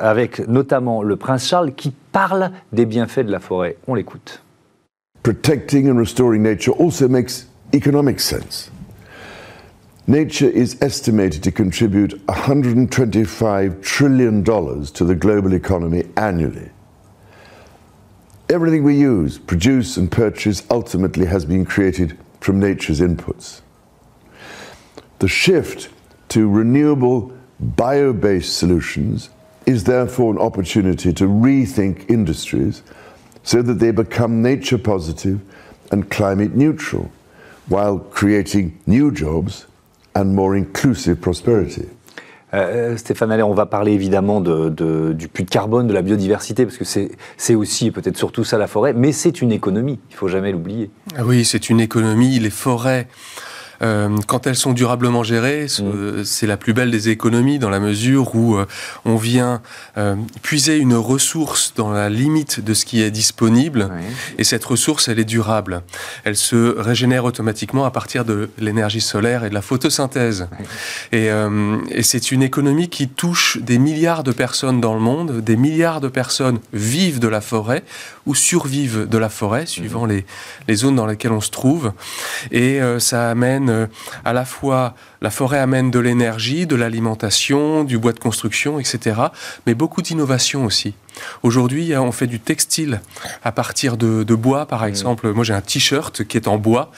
avec 0.00 0.48
notamment 0.48 1.02
le 1.02 1.16
prince 1.16 1.46
Charles 1.46 1.72
qui 1.74 1.92
parle 2.12 2.52
des 2.72 2.86
bienfaits 2.86 3.20
de 3.20 3.32
la 3.32 3.40
forêt. 3.40 3.76
On 3.86 3.94
l'écoute. 3.94 4.42
Protecting 5.22 5.90
and 5.90 5.98
restoring 5.98 6.42
nature 6.42 6.74
also 6.80 7.06
makes 7.06 7.48
economic 7.74 8.18
sense. 8.18 8.70
Nature 10.06 10.48
is 10.48 10.78
estimated 10.80 11.42
to 11.42 11.50
contribute 11.50 12.24
$125 12.28 13.82
trillion 13.82 14.42
to 14.42 15.04
the 15.04 15.14
global 15.14 15.52
economy 15.52 16.04
annually. 16.16 16.70
Everything 18.50 18.82
we 18.82 18.96
use, 18.96 19.36
produce, 19.36 19.98
and 19.98 20.10
purchase 20.10 20.62
ultimately 20.70 21.26
has 21.26 21.44
been 21.44 21.66
created 21.66 22.16
from 22.40 22.58
nature's 22.58 23.00
inputs. 23.00 23.60
The 25.18 25.28
shift 25.28 25.90
to 26.30 26.48
renewable, 26.48 27.36
bio 27.60 28.12
based 28.14 28.56
solutions 28.56 29.28
is 29.66 29.84
therefore 29.84 30.32
an 30.32 30.38
opportunity 30.38 31.12
to 31.12 31.24
rethink 31.24 32.08
industries 32.08 32.82
so 33.42 33.60
that 33.60 33.74
they 33.74 33.90
become 33.90 34.40
nature 34.42 34.78
positive 34.78 35.40
and 35.92 36.10
climate 36.10 36.54
neutral 36.54 37.10
while 37.68 37.98
creating 37.98 38.78
new 38.86 39.10
jobs 39.10 39.66
and 40.14 40.34
more 40.34 40.56
inclusive 40.56 41.20
prosperity. 41.20 41.88
Euh, 42.54 42.96
Stéphane 42.96 43.30
Allaire, 43.30 43.48
on 43.48 43.54
va 43.54 43.66
parler 43.66 43.92
évidemment 43.92 44.40
de, 44.40 44.68
de, 44.68 45.12
du 45.12 45.28
puits 45.28 45.44
de 45.44 45.50
carbone, 45.50 45.86
de 45.86 45.92
la 45.92 46.02
biodiversité, 46.02 46.64
parce 46.64 46.78
que 46.78 46.84
c'est 46.84 47.54
aussi 47.54 47.90
peut-être 47.90 48.16
surtout 48.16 48.44
ça 48.44 48.58
la 48.58 48.66
forêt, 48.66 48.92
mais 48.92 49.12
c'est 49.12 49.42
une 49.42 49.52
économie, 49.52 49.98
il 50.10 50.16
faut 50.16 50.28
jamais 50.28 50.52
l'oublier. 50.52 50.90
Ah 51.16 51.24
oui, 51.24 51.44
c'est 51.44 51.68
une 51.68 51.80
économie. 51.80 52.38
Les 52.38 52.50
forêts 52.50 53.08
euh, 53.82 54.16
quand 54.26 54.46
elles 54.46 54.56
sont 54.56 54.72
durablement 54.72 55.22
gérées, 55.22 55.66
mm. 55.66 56.24
c'est 56.24 56.46
la 56.46 56.56
plus 56.56 56.72
belle 56.72 56.90
des 56.90 57.08
économies 57.08 57.58
dans 57.58 57.70
la 57.70 57.80
mesure 57.80 58.34
où 58.34 58.56
euh, 58.56 58.66
on 59.04 59.16
vient 59.16 59.60
euh, 59.96 60.16
puiser 60.42 60.78
une 60.78 60.94
ressource 60.94 61.72
dans 61.76 61.90
la 61.90 62.08
limite 62.08 62.60
de 62.64 62.74
ce 62.74 62.84
qui 62.84 63.02
est 63.02 63.10
disponible 63.10 63.90
et 64.38 64.44
cette 64.44 64.64
ressource, 64.64 65.08
elle 65.08 65.18
est 65.18 65.24
durable. 65.24 65.82
Elle 66.24 66.36
se 66.36 66.78
régénère 66.78 67.24
automatiquement 67.24 67.84
à 67.84 67.90
partir 67.90 68.24
de 68.24 68.50
l'énergie 68.58 69.00
solaire 69.00 69.44
et 69.44 69.48
de 69.48 69.54
la 69.54 69.62
photosynthèse. 69.62 70.48
Et, 71.12 71.28
et 71.90 72.02
c'est 72.02 72.30
une 72.32 72.42
économie 72.42 72.88
qui 72.88 73.08
touche 73.08 73.58
des 73.58 73.78
milliards 73.78 74.24
de 74.24 74.32
personnes 74.32 74.80
dans 74.80 74.94
le 74.94 75.00
monde. 75.00 75.40
Des 75.40 75.56
milliards 75.56 76.00
de 76.00 76.08
personnes 76.08 76.58
vivent 76.72 77.20
de 77.20 77.28
la 77.28 77.40
forêt 77.40 77.84
ou 78.28 78.34
survivent 78.34 79.08
de 79.08 79.18
la 79.18 79.30
forêt, 79.30 79.66
suivant 79.66 80.06
mm. 80.06 80.10
les, 80.10 80.26
les 80.68 80.74
zones 80.76 80.94
dans 80.94 81.06
lesquelles 81.06 81.32
on 81.32 81.40
se 81.40 81.50
trouve. 81.50 81.92
Et 82.52 82.78
ça 83.00 83.30
amène 83.30 83.70
euh, 83.70 83.86
à 84.24 84.32
la 84.32 84.44
fois, 84.44 84.94
la 85.20 85.30
forêt 85.30 85.58
amène 85.58 85.90
de 85.90 85.98
l'énergie, 85.98 86.66
de 86.66 86.76
l'alimentation, 86.76 87.84
du 87.84 87.98
bois 87.98 88.12
de 88.12 88.18
construction, 88.18 88.78
etc., 88.78 89.20
mais 89.66 89.74
beaucoup 89.74 90.02
d'innovation 90.02 90.64
aussi. 90.64 90.94
Aujourd'hui, 91.42 91.96
on 91.96 92.12
fait 92.12 92.26
du 92.26 92.38
textile 92.38 93.00
à 93.42 93.52
partir 93.52 93.96
de, 93.96 94.34
bois, 94.34 94.66
par 94.66 94.82
mmh. 94.82 94.88
exemple. 94.88 95.32
Moi, 95.32 95.44
j'ai 95.44 95.54
un 95.54 95.60
t-shirt 95.60 96.24
qui 96.24 96.36
est 96.36 96.48
en 96.48 96.58
bois, 96.58 96.92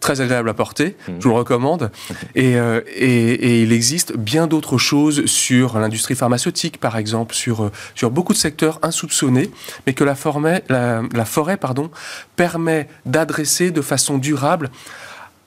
très 0.00 0.20
agréable 0.20 0.48
à 0.48 0.54
porter, 0.54 0.96
mmh. 1.08 1.12
je 1.18 1.24
vous 1.24 1.30
le 1.30 1.38
recommande. 1.38 1.90
Euh, 2.36 2.80
et, 2.94 3.62
il 3.62 3.72
existe 3.72 4.16
bien 4.16 4.46
d'autres 4.46 4.78
choses 4.78 5.26
sur 5.26 5.78
l'industrie 5.78 6.14
pharmaceutique, 6.14 6.78
par 6.78 6.96
exemple, 6.96 7.34
sur, 7.34 7.70
sur 7.94 8.10
beaucoup 8.10 8.32
de 8.32 8.38
secteurs 8.38 8.78
insoupçonnés, 8.82 9.50
mais 9.86 9.94
que 9.94 10.04
la, 10.04 10.14
la, 10.68 11.02
la 11.12 11.24
forêt 11.24 11.56
pardon, 11.56 11.90
permet 12.36 12.88
d'adresser 13.06 13.70
de 13.70 13.80
façon 13.80 14.18
durable 14.18 14.70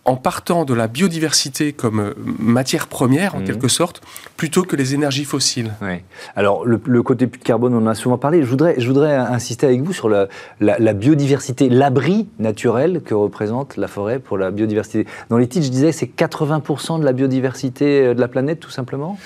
en 0.08 0.16
partant 0.16 0.64
de 0.64 0.74
la 0.74 0.88
biodiversité 0.88 1.74
comme 1.74 2.00
euh, 2.00 2.14
matière 2.40 2.88
première, 2.88 3.36
en 3.36 3.40
mhm. 3.40 3.46
quelque 3.46 3.68
sorte, 3.68 4.02
plutôt 4.38 4.64
que 4.64 4.78
les 4.78 4.96
énergies 4.96 5.26
fossiles. 5.26 5.74
Oui. 5.82 6.02
Alors, 6.36 6.66
le, 6.66 7.04
côté 7.04 7.28
puits 7.28 7.42
de 7.42 7.46
carbone, 7.46 7.74
on 7.76 7.84
en 7.84 7.88
a 7.88 7.96
souvent 7.96 8.18
parlé. 8.18 8.42
Je 8.42 8.48
voudrais, 8.48 8.76
je 8.80 8.88
voudrais 8.88 9.16
insister 9.16 9.68
avec 9.68 9.82
vous 9.82 9.92
sur 9.92 10.10
la, 10.10 10.94
biodiversité, 10.94 11.68
l'abri 11.70 12.28
naturel 12.40 13.02
que 13.04 13.14
représente 13.14 13.76
la 13.76 13.90
forêt 13.90 14.20
pour 14.20 14.38
la 14.38 14.50
biodiversité. 14.50 15.06
Dans 15.30 15.38
les 15.38 15.48
titres, 15.48 15.66
je 15.66 15.72
disais, 15.72 15.92
c'est 15.92 16.08
80% 16.08 17.02
de 17.02 17.06
la 17.06 17.12
biodiversité 17.12 18.08
euh, 18.08 18.14
de 18.14 18.22
la 18.22 18.30
planète, 18.30 18.62
tout 18.62 18.72
simplement? 18.72 19.20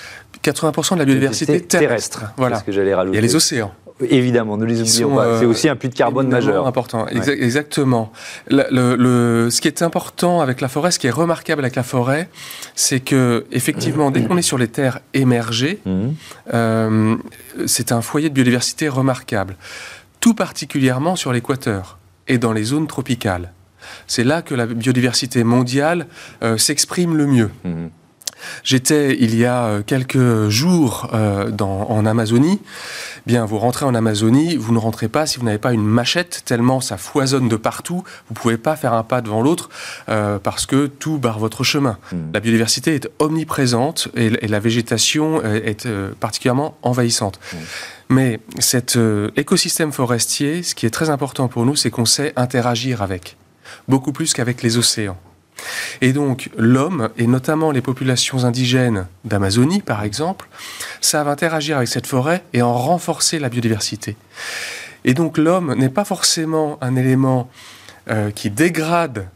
80% 0.44 0.96
de 0.96 1.00
la 1.00 1.06
biodiversité 1.06 1.62
terrestre. 1.62 2.34
Voilà. 2.38 2.58
Ce 2.58 2.64
que 2.64 2.72
j'allais 2.72 2.96
rajouter. 2.96 3.16
Il 3.16 3.22
y 3.22 3.24
a 3.24 3.28
les 3.28 3.36
océans. 3.36 3.72
Évidemment, 4.10 4.58
ne 4.58 4.66
les 4.66 4.82
oublions 4.82 5.16
pas. 5.16 5.40
C'est 5.40 5.46
aussi 5.46 5.70
un 5.70 5.76
puits 5.76 5.90
de 5.90 5.96
carbone 5.96 6.28
majeur. 6.28 6.68
important, 6.68 7.08
exactement. 7.08 8.12
Le, 8.50 9.50
ce 9.50 9.62
qui 9.62 9.68
est 9.68 9.82
important 9.82 10.42
avec 10.42 10.62
la 10.62 10.68
forêt, 10.68 10.92
ce 10.92 11.00
qui 11.00 11.08
est 11.08 11.12
remarquable 11.12 11.64
avec 11.64 11.76
la 11.76 11.84
forêt, 11.84 12.30
c'est 12.76 13.00
que 13.00 13.46
effectivement, 13.52 14.12
dès 14.12 14.24
qu'on 14.24 14.38
est 14.38 14.42
sur 14.42 14.58
les 14.58 14.68
terres 14.68 15.00
émergées, 15.14 15.80
mhm. 15.86 16.14
euh, 16.54 17.16
c'est 17.66 17.92
un 17.92 18.02
foyer 18.02 18.30
de 18.30 18.34
biodiversité 18.34 18.88
remarquable. 18.90 19.56
Tout 20.20 20.34
particulièrement 20.34 21.16
sur 21.16 21.34
l'équateur 21.34 21.98
et 22.28 22.38
dans 22.38 22.54
les 22.54 22.64
zones 22.64 22.88
tropicales. 22.88 23.52
C'est 24.08 24.24
là 24.24 24.42
que 24.42 24.54
la 24.54 24.68
biodiversité 24.68 25.44
mondiale 25.44 26.08
euh, 26.44 26.58
s'exprime 26.58 27.18
le 27.18 27.26
mieux. 27.26 27.50
Mhm. 27.64 27.90
J'étais 28.64 29.18
il 29.20 29.36
y 29.36 29.46
a 29.46 29.66
euh, 29.66 29.82
quelques 29.86 30.50
jours 30.50 31.10
euh, 31.14 31.52
en 31.60 32.06
Amazonie. 32.06 32.60
Bien, 33.26 33.46
vous 33.46 33.58
rentrez 33.60 33.86
en 33.86 33.94
Amazonie, 33.94 34.56
vous 34.56 34.74
ne 34.74 34.80
rentrez 34.80 35.08
pas 35.08 35.26
si 35.26 35.38
vous 35.38 35.46
n'avez 35.46 35.58
pas 35.58 35.74
une 35.74 35.86
machette, 35.86 36.42
tellement 36.46 36.82
ça 36.82 36.98
foisonne 36.98 37.50
de 37.50 37.56
partout. 37.56 38.04
Vous 38.28 38.34
ne 38.34 38.36
pouvez 38.36 38.58
pas 38.58 38.76
faire 38.76 38.94
un 38.94 39.04
pas 39.04 39.22
devant 39.22 39.42
l'autre 39.42 39.70
euh, 40.10 40.40
parce 40.40 40.66
que 40.66 40.88
tout 40.88 41.18
barre 41.18 41.40
votre 41.40 41.64
chemin. 41.64 41.98
Hmm. 42.12 42.32
La 42.34 42.40
biodiversité 42.40 42.96
est 42.96 43.10
omniprésente 43.20 44.08
et, 44.16 44.30
la 44.30 44.60
végétation 44.60 45.42
est 45.44 45.88
particulièrement 46.20 46.78
envahissante. 46.82 47.40
Hmm. 47.54 47.58
Mais 48.10 48.40
cet 48.60 48.98
écosystème 49.38 49.92
forestier, 49.92 50.64
ce 50.64 50.76
qui 50.76 50.86
est 50.86 50.90
très 50.90 51.10
important 51.10 51.48
pour 51.48 51.66
nous, 51.66 51.76
c'est 51.76 51.90
qu'on 51.90 52.06
sait 52.06 52.34
interagir 52.36 53.02
avec, 53.02 53.38
beaucoup 53.88 54.12
plus 54.12 54.34
qu'avec 54.34 54.62
les 54.64 54.78
océans. 54.78 55.18
Et 56.02 56.14
donc 56.14 56.50
l'homme, 56.58 57.10
et 57.18 57.28
notamment 57.28 57.72
les 57.72 57.82
populations 57.82 58.46
indigènes 58.46 59.08
d'Amazonie 59.26 59.82
par 59.82 60.04
exemple, 60.04 60.48
savent 61.02 61.28
interagir 61.28 61.78
avec 61.78 61.90
cette 61.90 62.08
forêt 62.08 62.44
et 62.54 62.62
en 62.62 62.74
renforcer 62.74 63.40
la 63.40 63.50
biodiversité. 63.50 64.16
Et 65.04 65.14
donc 65.14 65.38
l'homme 65.38 65.74
n'est 65.76 65.90
pas 65.90 66.06
forcément 66.06 66.78
un 66.82 66.96
élément 66.96 67.50
euh, 68.10 68.32
qui 68.32 68.50
dégrade 68.50 69.28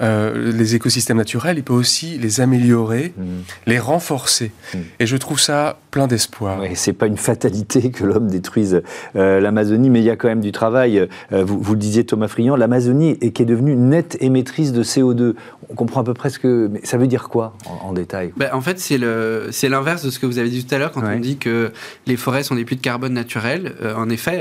euh, 0.00 0.50
les 0.52 0.74
écosystèmes 0.74 1.18
naturels, 1.18 1.58
il 1.58 1.62
peut 1.62 1.74
aussi 1.74 2.16
les 2.16 2.40
améliorer, 2.40 3.12
mm. 3.16 3.22
les 3.66 3.78
renforcer. 3.78 4.50
Mm. 4.72 4.78
Et 4.98 5.06
je 5.06 5.16
trouve 5.18 5.38
ça 5.38 5.78
plein 5.90 6.06
d'espoir. 6.06 6.60
Oui, 6.60 6.68
c'est 6.74 6.92
pas 6.92 7.06
une 7.06 7.16
fatalité 7.16 7.90
que 7.92 8.04
l'homme 8.04 8.28
détruise 8.28 8.82
euh, 9.16 9.40
l'Amazonie, 9.40 9.90
mais 9.90 10.00
il 10.00 10.04
y 10.04 10.10
a 10.10 10.16
quand 10.16 10.28
même 10.28 10.40
du 10.40 10.52
travail. 10.52 10.98
Euh, 11.32 11.44
vous, 11.44 11.60
vous, 11.60 11.72
le 11.74 11.78
disiez, 11.78 12.04
Thomas 12.04 12.28
Friand, 12.28 12.56
l'Amazonie 12.56 13.18
est 13.20 13.32
qui 13.32 13.42
est 13.42 13.46
devenue 13.46 13.76
nette 13.76 14.16
émettrice 14.20 14.72
de 14.72 14.82
CO2. 14.82 15.34
On 15.68 15.74
comprend 15.74 16.00
à 16.00 16.04
peu 16.04 16.14
près 16.14 16.30
ce 16.30 16.38
que. 16.38 16.68
Mais 16.70 16.80
ça 16.84 16.96
veut 16.96 17.06
dire 17.06 17.28
quoi 17.28 17.54
en, 17.66 17.92
détail? 17.92 18.32
Ben, 18.36 18.50
En 18.52 18.60
fait, 18.60 18.78
c'est 18.78 18.98
l'inverse 19.68 20.04
de 20.04 20.10
ce 20.10 20.18
que 20.18 20.26
vous 20.26 20.38
avez 20.38 20.48
dit 20.48 20.64
tout 20.64 20.74
à 20.74 20.78
l'heure 20.78 20.92
quand 20.92 21.02
on 21.04 21.18
dit 21.18 21.36
que 21.36 21.72
les 22.06 22.16
forêts 22.16 22.42
sont 22.42 22.54
des 22.54 22.64
puits 22.64 22.76
de 22.76 22.80
carbone 22.80 23.12
naturels. 23.12 23.74
en 23.96 24.08
effet, 24.08 24.40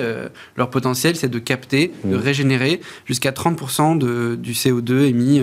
leur 0.56 0.70
potentiel, 0.70 1.16
c'est 1.16 1.30
de 1.30 1.40
capter, 1.40 1.92
de 2.04 2.16
mm. 2.16 2.20
régénérer 2.20 2.82
jusqu'à 3.06 3.32
30% 3.32 3.98
de, 3.98 4.36
du 4.36 4.54
CO2 4.54 5.06
émis 5.06 5.42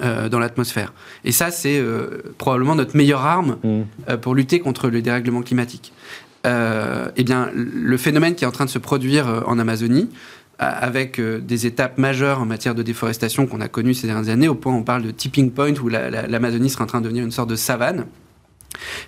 euh, 0.00 0.08
euh, 0.08 0.28
dans 0.28 0.38
l'atmosphère. 0.38 0.92
Et 1.24 1.32
ça, 1.32 1.50
c'est 1.50 1.78
euh, 1.78 2.22
probablement 2.38 2.74
notre 2.74 2.96
meilleure 2.96 3.24
arme 3.24 3.56
mm. 3.62 4.16
pour 4.16 4.34
lutter 4.34 4.60
contre 4.60 4.88
le 4.88 5.02
dérèglement 5.02 5.42
climatique. 5.42 5.92
eh 6.44 7.24
bien, 7.24 7.50
le 7.54 7.96
phénomène 7.96 8.34
qui 8.34 8.44
est 8.44 8.46
en 8.46 8.52
train 8.52 8.64
de 8.64 8.70
se 8.70 8.78
produire 8.78 9.44
en 9.46 9.58
Amazonie, 9.58 10.08
avec 10.58 11.20
des 11.20 11.66
étapes 11.66 11.98
majeures 11.98 12.40
en 12.40 12.46
matière 12.46 12.74
de 12.74 12.82
déforestation 12.82 13.46
qu'on 13.46 13.60
a 13.60 13.68
connues 13.68 13.94
ces 13.94 14.06
dernières 14.06 14.32
années, 14.32 14.48
au 14.48 14.54
point 14.54 14.72
où 14.72 14.76
on 14.76 14.82
parle 14.82 15.02
de 15.02 15.10
tipping 15.10 15.50
point, 15.50 15.74
où 15.82 15.88
l'Amazonie 15.88 16.70
sera 16.70 16.84
en 16.84 16.86
train 16.86 17.00
de 17.00 17.04
devenir 17.04 17.24
une 17.24 17.32
sorte 17.32 17.50
de 17.50 17.56
savane, 17.56 18.06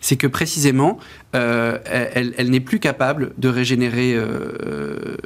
c'est 0.01 0.17
que 0.17 0.27
précisément, 0.27 0.99
euh, 1.35 1.79
elle, 1.87 2.51
n'est 2.51 2.61
plus 2.61 2.81
capable 2.81 3.33
de 3.39 3.49
régénérer 3.49 4.15
euh, 4.15 5.17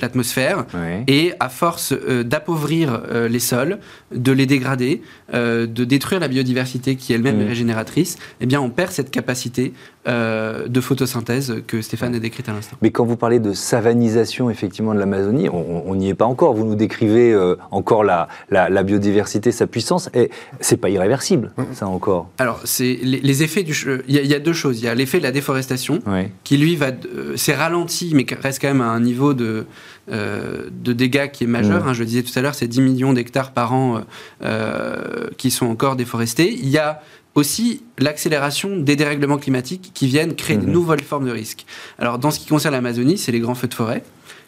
l'atmosphère 0.00 0.64
et 1.08 1.32
à 1.40 1.48
force 1.48 1.92
euh, 1.92 2.22
d'appauvrir 2.22 3.02
les 3.28 3.40
sols, 3.40 3.78
de 4.14 4.30
les 4.32 4.46
dégrader, 4.46 5.02
de 5.32 5.84
détruire 5.84 6.20
la 6.20 6.28
biodiversité 6.28 6.96
qui 6.96 7.12
elle-même 7.12 7.40
est 7.40 7.46
régénératrice, 7.46 8.16
eh 8.40 8.46
bien 8.46 8.60
on 8.60 8.70
perd 8.70 8.92
cette 8.92 9.10
capacité 9.10 9.72
de 10.06 10.80
photosynthèse 10.80 11.56
que 11.66 11.82
Stéphane 11.82 12.14
a 12.14 12.18
décrite 12.18 12.48
à 12.48 12.52
l'instant. 12.52 12.76
Mais 12.82 12.90
quand 12.90 13.04
vous 13.04 13.16
parlez 13.16 13.38
de 13.38 13.52
savanisation 13.52 14.50
effectivement 14.50 14.94
de 14.94 14.98
l'Amazonie, 14.98 15.48
on 15.50 15.94
n'y 15.94 16.08
est 16.08 16.14
pas 16.14 16.24
encore. 16.24 16.54
Vous 16.54 16.64
nous 16.64 16.74
décrivez 16.74 17.36
encore 17.70 18.04
la, 18.04 18.28
la, 18.50 18.82
biodiversité, 18.82 19.52
sa 19.52 19.66
puissance, 19.66 20.10
et 20.14 20.30
c'est 20.60 20.78
pas 20.78 20.88
irréversible, 20.88 21.52
ça 21.72 21.86
encore. 21.86 22.30
Alors 22.38 22.60
c'est 22.64 22.98
les, 23.02 23.42
effets 23.42 23.62
du, 23.62 23.74
il 24.08 24.14
y, 24.14 24.34
a 24.34 24.38
deux 24.38 24.52
choses. 24.52 24.80
Il 24.80 24.84
y 24.84 24.88
a 24.88 24.94
l'effet 24.94 25.18
de 25.18 25.22
la 25.22 25.32
déforestation, 25.32 26.00
qui 26.44 26.56
lui 26.56 26.76
va, 26.76 26.86
euh, 26.86 27.34
c'est 27.36 27.54
ralenti, 27.54 28.12
mais 28.14 28.26
reste 28.40 28.60
quand 28.60 28.68
même 28.68 28.80
à 28.80 28.88
un 28.88 29.00
niveau 29.00 29.34
de, 29.34 29.66
euh, 30.10 30.68
de 30.70 30.92
dégâts 30.92 31.30
qui 31.30 31.44
est 31.44 31.46
majeur. 31.46 31.86
Hein. 31.86 31.92
je 31.92 32.00
le 32.00 32.06
disais 32.06 32.22
tout 32.22 32.36
à 32.36 32.42
l'heure, 32.42 32.54
c'est 32.54 32.68
10 32.68 32.80
millions 32.80 33.12
d'hectares 33.12 33.52
par 33.52 33.72
an 33.72 34.02
euh, 34.42 35.28
qui 35.36 35.50
sont 35.50 35.66
encore 35.66 35.96
déforestés. 35.96 36.52
Il 36.52 36.68
y 36.68 36.78
a 36.78 37.02
aussi 37.34 37.82
l'accélération 37.98 38.76
des 38.76 38.96
dérèglements 38.96 39.38
climatiques 39.38 39.92
qui 39.94 40.06
viennent 40.06 40.34
créer 40.34 40.56
de 40.56 40.66
mm-hmm. 40.66 40.70
nouvelles 40.70 41.02
formes 41.02 41.26
de 41.26 41.32
risques. 41.32 41.64
Alors, 41.98 42.18
dans 42.18 42.30
ce 42.30 42.38
qui 42.38 42.46
concerne 42.46 42.74
l'Amazonie, 42.74 43.18
c'est 43.18 43.32
les 43.32 43.40
grands 43.40 43.54
feux 43.54 43.68
de 43.68 43.74
forêt 43.74 44.02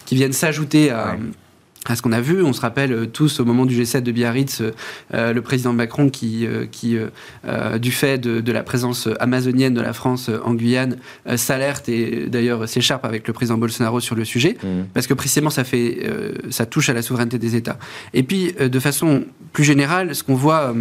qui 0.04 0.14
viennent 0.16 0.32
s'ajouter 0.32 0.90
à 0.90 1.16
à 1.86 1.96
ce 1.96 2.02
qu'on 2.02 2.12
a 2.12 2.20
vu. 2.20 2.42
On 2.42 2.52
se 2.52 2.60
rappelle 2.60 2.92
euh, 2.92 3.06
tous 3.06 3.40
au 3.40 3.44
moment 3.44 3.66
du 3.66 3.80
G7 3.80 4.02
de 4.02 4.12
Biarritz, 4.12 4.60
euh, 4.60 4.72
euh, 5.14 5.32
le 5.32 5.42
président 5.42 5.72
Macron 5.72 6.10
qui, 6.10 6.46
qui 6.70 6.96
du 7.80 7.92
fait 7.92 8.18
de, 8.18 8.52
la 8.52 8.62
présence 8.62 9.08
amazonienne 9.20 9.74
de 9.74 9.80
la 9.80 9.92
France 9.92 10.30
en 10.44 10.54
Guyane, 10.54 10.96
s'alerte 11.36 11.88
et 11.88 12.26
d'ailleurs 12.28 12.68
s'écharpe 12.68 13.04
avec 13.04 13.26
le 13.26 13.32
président 13.32 13.56
Bolsonaro 13.56 14.00
sur 14.00 14.14
le 14.14 14.24
sujet, 14.24 14.56
mmh. 14.62 14.66
parce 14.94 15.06
que 15.06 15.14
précisément 15.14 15.50
ça, 15.50 15.64
fait, 15.64 16.06
ça 16.50 16.66
touche 16.66 16.88
à 16.88 16.92
la 16.92 17.02
souveraineté 17.02 17.38
des 17.38 17.56
États. 17.56 17.78
Et 18.14 18.22
puis, 18.22 18.52
de 18.52 18.78
façon 18.78 19.24
plus 19.52 19.64
générale, 19.64 20.14
ce 20.14 20.22
qu'on 20.22 20.34
voit 20.34 20.74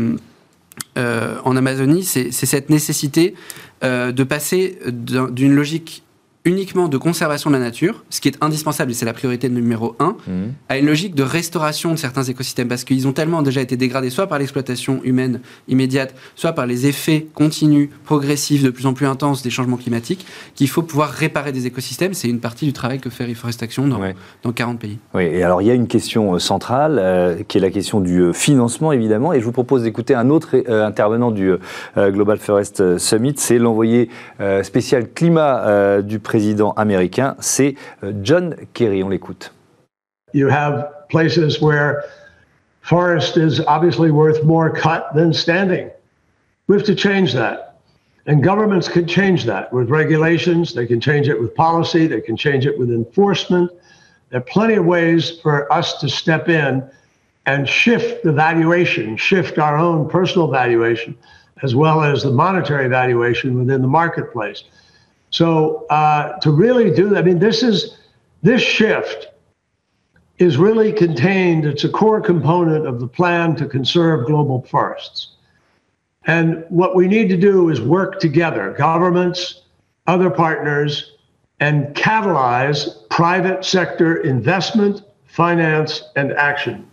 en 0.96 1.56
Amazonie, 1.56 2.04
c'est 2.04 2.32
cette 2.32 2.70
nécessité 2.70 3.34
de 3.82 4.24
passer 4.24 4.78
d'une 4.88 5.54
logique 5.54 6.04
uniquement 6.44 6.88
de 6.88 6.98
conservation 6.98 7.52
de 7.52 7.56
la 7.56 7.62
nature, 7.62 8.04
ce 8.10 8.20
qui 8.20 8.28
est 8.28 8.38
indispensable 8.42 8.92
et 8.92 8.94
c'est 8.96 9.06
la 9.06 9.14
priorité 9.14 9.48
numéro 9.48 9.96
un, 10.00 10.16
mhm. 10.28 10.54
à 10.70 10.78
une 10.78 10.88
logique 10.88 11.14
de 11.14 11.22
restauration 11.22 11.92
de 11.92 11.98
certains 11.98 12.24
écosystèmes 12.24 12.68
parce 12.68 12.84
qu'ils 12.84 13.08
ont 13.08 13.14
tellement 13.14 13.44
déjà 13.44 13.62
été 13.62 13.78
dégradés 13.78 14.10
soit 14.10 14.26
par 14.26 14.40
l'exploitation 14.40 15.02
humaine 15.04 15.42
immédiate, 15.68 16.16
soit 16.36 16.54
par 16.54 16.66
les 16.66 16.88
effets 16.88 17.28
continus, 17.36 17.90
progressifs, 18.06 18.64
de 18.64 18.72
plus 18.72 18.88
en 18.88 18.94
plus 18.94 19.06
intenses 19.06 19.44
des 19.44 19.52
changements 19.52 19.78
climatiques, 19.78 20.26
qu'il 20.56 20.68
faut 20.68 20.82
pouvoir 20.82 21.10
réparer 21.10 21.52
des 21.52 21.68
écosystèmes. 21.68 22.16
C'est 22.16 22.28
une 22.28 22.40
partie 22.40 22.66
du 22.66 22.74
travail 22.74 23.00
que 23.00 23.10
fait 23.10 23.26
Reforestation 23.26 23.88
dans, 23.88 24.00
dans 24.44 24.52
40 24.52 24.80
pays. 24.80 24.98
Oui, 25.14 25.24
et 25.24 25.44
alors 25.44 25.62
il 25.62 25.68
y 25.68 25.72
a 25.72 25.76
une 25.76 25.88
question 25.88 26.34
euh, 26.34 26.40
centrale 26.40 26.98
euh, 27.00 27.44
qui 27.48 27.60
est 27.60 27.62
la 27.62 27.70
question 27.70 28.02
du 28.02 28.20
euh, 28.20 28.34
financement 28.34 28.92
évidemment, 28.92 29.32
et 29.32 29.40
je 29.40 29.46
vous 29.46 29.52
propose 29.52 29.84
d'écouter 29.84 30.16
un 30.16 30.30
autre 30.30 30.56
intervenant 30.68 31.32
du 31.32 31.54
Global 31.98 32.38
Forest 32.38 32.98
Summit, 32.98 33.34
c'est 33.38 33.58
l'envoyé 33.58 34.10
spécial 34.64 35.10
climat 35.14 36.02
du 36.02 36.20
président 36.20 36.31
président 36.32 36.72
américain, 36.78 37.36
c'est 37.42 37.76
euh, 38.06 38.14
John 38.24 38.56
Kerry. 38.74 39.04
On 39.04 39.10
l'écoute. 39.10 39.52
You 40.34 40.48
have 40.48 40.88
places 41.10 41.62
where 41.62 42.06
forest 42.84 43.36
is 43.36 43.60
obviously 43.68 44.12
worth 44.12 44.42
more 44.46 44.70
cut 44.70 45.14
than 45.14 45.34
standing. 45.34 45.90
We 46.68 46.78
have 46.78 46.86
to 46.86 46.96
change 46.96 47.34
that. 47.34 47.76
And 48.28 48.42
governments 48.42 48.88
can 48.88 49.06
change 49.08 49.44
that 49.44 49.74
with 49.74 49.90
regulations, 49.90 50.74
they 50.74 50.86
can 50.86 51.02
change 51.02 51.28
it 51.28 51.38
with 51.38 51.54
policy, 51.54 52.08
they 52.08 52.22
can 52.22 52.38
change 52.38 52.66
it 52.66 52.80
with 52.80 52.92
enforcement. 52.92 53.70
There 54.30 54.40
are 54.40 54.54
plenty 54.54 54.76
of 54.76 54.86
ways 54.86 55.38
for 55.42 55.68
us 55.74 56.00
to 56.00 56.08
step 56.08 56.48
in 56.48 56.82
and 57.46 57.68
shift 57.68 58.24
the 58.24 58.32
valuation, 58.32 59.18
shift 59.18 59.58
our 59.58 59.76
own 59.76 60.08
personal 60.08 60.48
valuation, 60.48 61.18
as 61.62 61.76
well 61.76 62.02
as 62.02 62.24
the 62.24 62.32
monetary 62.32 62.88
valuation 62.88 63.58
within 63.60 63.82
the 63.82 63.90
marketplace. 63.90 64.64
So 65.32 65.86
uh, 65.90 66.38
to 66.40 66.52
really 66.52 66.92
do 66.94 67.10
that, 67.10 67.20
I 67.20 67.22
mean, 67.22 67.40
this 67.40 67.64
is 67.64 67.98
this 68.44 68.62
shift 68.62 69.28
is 70.38 70.58
really 70.58 70.92
contained. 70.92 71.66
It's 71.66 71.84
a 71.84 71.90
core 71.90 72.22
component 72.22 72.86
of 72.86 73.00
the 73.00 73.08
plan 73.08 73.56
to 73.56 73.66
conserve 73.66 74.26
global 74.26 74.62
forests. 74.70 75.30
And 76.26 76.66
what 76.70 76.96
we 76.96 77.08
need 77.08 77.30
to 77.30 77.38
do 77.38 77.70
is 77.70 77.82
work 77.82 78.20
together, 78.20 78.76
governments, 78.78 79.62
other 80.06 80.30
partners, 80.30 81.14
and 81.60 81.96
catalyze 81.96 83.10
private 83.10 83.64
sector 83.64 84.18
investment, 84.18 85.02
finance, 85.26 86.04
and 86.16 86.34
action. 86.34 86.86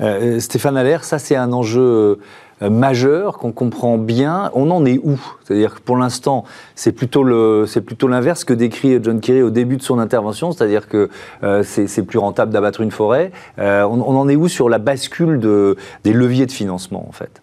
Euh, 0.00 0.38
Stéphane 0.38 0.76
Allaire, 0.76 1.02
ça 1.02 1.18
c'est 1.18 1.34
un 1.34 1.52
enjeu 1.52 2.20
Euh, 2.20 2.47
majeur 2.60 3.38
qu'on 3.38 3.52
comprend 3.52 3.98
bien. 3.98 4.50
On 4.54 4.70
en 4.70 4.84
est 4.84 4.98
où? 5.02 5.18
C'est-à-dire 5.44 5.76
que 5.76 5.80
pour 5.80 5.96
l'instant, 5.96 6.44
c'est 6.74 6.92
plutôt 6.92 7.22
l'inverse 7.22 8.44
que 8.44 8.52
décrit 8.52 8.98
John 9.02 9.20
Kerry 9.20 9.42
au 9.42 9.50
début 9.50 9.76
de 9.76 9.82
son 9.82 9.98
intervention, 9.98 10.52
c'est-à-dire 10.52 10.88
que 10.88 11.08
euh, 11.42 11.62
c'est 11.62 12.02
plus 12.02 12.18
rentable 12.18 12.52
d'abattre 12.52 12.80
une 12.80 12.90
forêt. 12.90 13.32
Euh, 13.58 13.84
on, 13.84 14.16
en 14.16 14.28
est 14.28 14.36
où 14.36 14.48
sur 14.48 14.68
la 14.68 14.78
bascule 14.78 15.40
de, 15.40 15.76
des 16.04 16.12
leviers 16.12 16.46
de 16.46 16.52
financement 16.52 17.06
en 17.08 17.12
fait? 17.12 17.40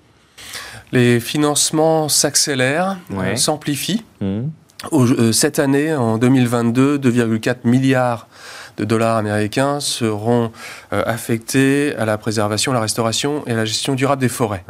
Les 0.92 1.20
financements 1.20 2.10
s'accélèrent, 2.10 2.98
s'amplifient. 3.36 4.04
Mmh. 4.22 5.32
cette 5.32 5.60
année, 5.60 5.94
en 5.94 6.18
2022, 6.18 6.98
2,4 7.00 7.56
milliards 7.64 8.28
de 8.78 8.86
dollars 8.86 9.18
américains 9.18 9.80
seront 9.80 10.52
euh, 10.94 11.04
affectés 11.06 11.96
à 11.98 12.06
la 12.06 12.18
préservation, 12.18 12.74
la 12.74 12.82
restauration 12.82 13.44
et 13.48 13.54
la 13.54 13.66
gestion 13.66 13.96
durable 13.96 14.22
des 14.22 14.30
forêts. 14.30 14.64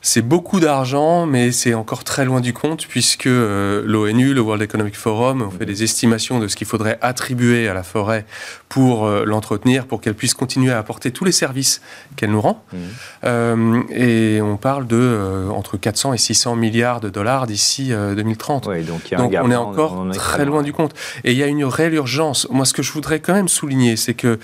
C'est 0.00 0.22
beaucoup 0.22 0.60
d'argent, 0.60 1.26
mais 1.26 1.50
c'est 1.50 1.74
encore 1.74 2.04
très 2.04 2.24
loin 2.24 2.40
du 2.40 2.52
compte 2.52 2.86
puisque 2.86 3.26
euh, 3.26 3.82
l'ONU, 3.84 4.32
le 4.32 4.40
World 4.40 4.62
Economic 4.62 4.96
Forum, 4.96 5.42
ont 5.42 5.50
fait 5.50 5.66
des 5.66 5.82
estimations 5.82 6.38
de 6.38 6.46
ce 6.46 6.56
qu'il 6.56 6.66
faudrait 6.66 6.98
attribuer 7.00 7.68
à 7.68 7.74
la 7.74 7.82
forêt 7.82 8.24
pour 8.68 9.06
euh, 9.06 9.24
l'entretenir, 9.24 9.86
pour 9.86 10.00
qu'elle 10.00 10.14
puisse 10.14 10.34
continuer 10.34 10.70
à 10.72 10.78
apporter 10.78 11.10
tous 11.10 11.24
les 11.24 11.32
services 11.32 11.80
qu'elle 12.16 12.30
nous 12.30 12.40
rend. 12.40 12.62
Mmh. 12.72 12.76
Euh, 13.24 13.82
et 13.90 14.40
on 14.40 14.56
parle 14.56 14.86
de 14.86 15.48
entre 15.52 15.76
400 15.76 16.12
et 16.12 16.18
600 16.18 16.54
milliards 16.54 17.00
de 17.00 17.08
dollars 17.08 17.46
d'ici 17.46 17.88
2030. 17.90 18.68
donc, 18.86 19.36
on 19.42 19.50
est 19.50 19.56
encore 19.56 20.06
très 20.12 20.44
loin 20.44 20.62
du 20.62 20.72
compte. 20.72 20.94
Et 21.24 21.32
il 21.32 21.38
y 21.38 21.42
a 21.42 21.46
une 21.46 21.64
réelle 21.64 21.94
urgence. 21.94 22.46
Moi, 22.50 22.64
ce 22.64 22.72
que 22.72 22.82
je 22.82 22.92
voudrais 22.92 23.20
quand 23.20 23.34
même 23.34 23.48
souligner, 23.48 23.96
c'est 23.96 24.14
que 24.14 24.38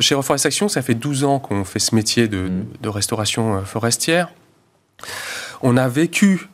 chez 0.00 0.14
Reforestation, 0.14 0.68
ça 0.68 0.82
fait 0.82 0.94
12 0.94 1.24
ans 1.24 1.38
qu'on 1.38 1.64
fait 1.64 1.78
ce 1.78 1.94
métier 1.94 2.28
de, 2.28 2.48
mmh. 2.48 2.64
de 2.82 2.88
restauration 2.88 3.62
forestière. 3.64 4.28
On 5.62 5.76
a 5.76 5.88
vécu 5.88 6.48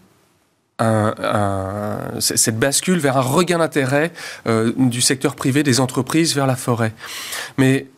cette 2.21 2.59
bascule 2.59 2.99
vers 2.99 3.17
un 3.17 3.23
regain 3.23 3.59
d'intérêt 3.59 4.13
euh, 4.47 4.73
du 4.77 5.01
secteur 5.01 5.35
privé, 5.35 5.65
des 5.65 5.81
entreprises 5.81 6.37
vers 6.37 6.47
la 6.47 6.55
forêt. 6.55 6.93
Mais 7.57 7.89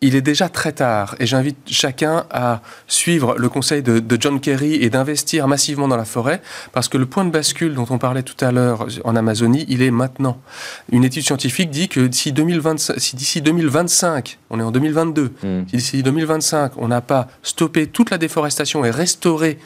il 0.00 0.14
est 0.14 0.22
déjà 0.22 0.48
très 0.48 0.72
tard 0.72 1.16
et 1.18 1.26
j'invite 1.26 1.56
chacun 1.66 2.24
à 2.30 2.62
suivre 2.86 3.34
le 3.36 3.48
conseil 3.48 3.82
de, 3.82 4.02
John 4.20 4.38
Kerry 4.38 4.74
et 4.74 4.90
d'investir 4.90 5.48
massivement 5.48 5.88
dans 5.88 5.96
la 5.96 6.04
forêt 6.04 6.40
parce 6.72 6.88
que 6.88 6.96
le 6.96 7.06
point 7.06 7.24
de 7.24 7.30
bascule 7.30 7.74
dont 7.74 7.86
on 7.90 7.98
parlait 7.98 8.22
tout 8.22 8.36
à 8.44 8.52
l'heure 8.52 8.86
en 9.04 9.16
Amazonie, 9.16 9.66
il 9.68 9.82
est 9.82 9.90
maintenant. 9.90 10.40
Une 10.92 11.04
étude 11.04 11.24
scientifique 11.24 11.70
dit 11.70 11.88
que 11.88 12.00
d'ici 12.00 12.32
2025, 12.32 14.38
on 14.50 14.60
est 14.60 14.62
en 14.62 14.70
2022, 14.70 15.32
hmm. 15.42 15.64
si 15.68 15.76
d'ici 15.76 16.02
2025 16.02 16.72
on 16.76 16.88
n'a 16.88 17.00
pas 17.00 17.28
stoppé 17.42 17.88
toute 17.88 18.10
la 18.10 18.18
déforestation 18.18 18.84
et 18.84 18.90
restauré 18.90 19.58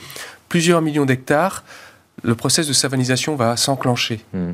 plusieurs 0.53 0.83
millions 0.83 1.07
d'hectares, 1.07 1.65
le 2.23 2.35
processus 2.35 2.69
de 2.69 2.75
savanisation 2.75 3.37
va 3.37 3.57
s'enclencher. 3.57 4.21
Hmm. 4.35 4.51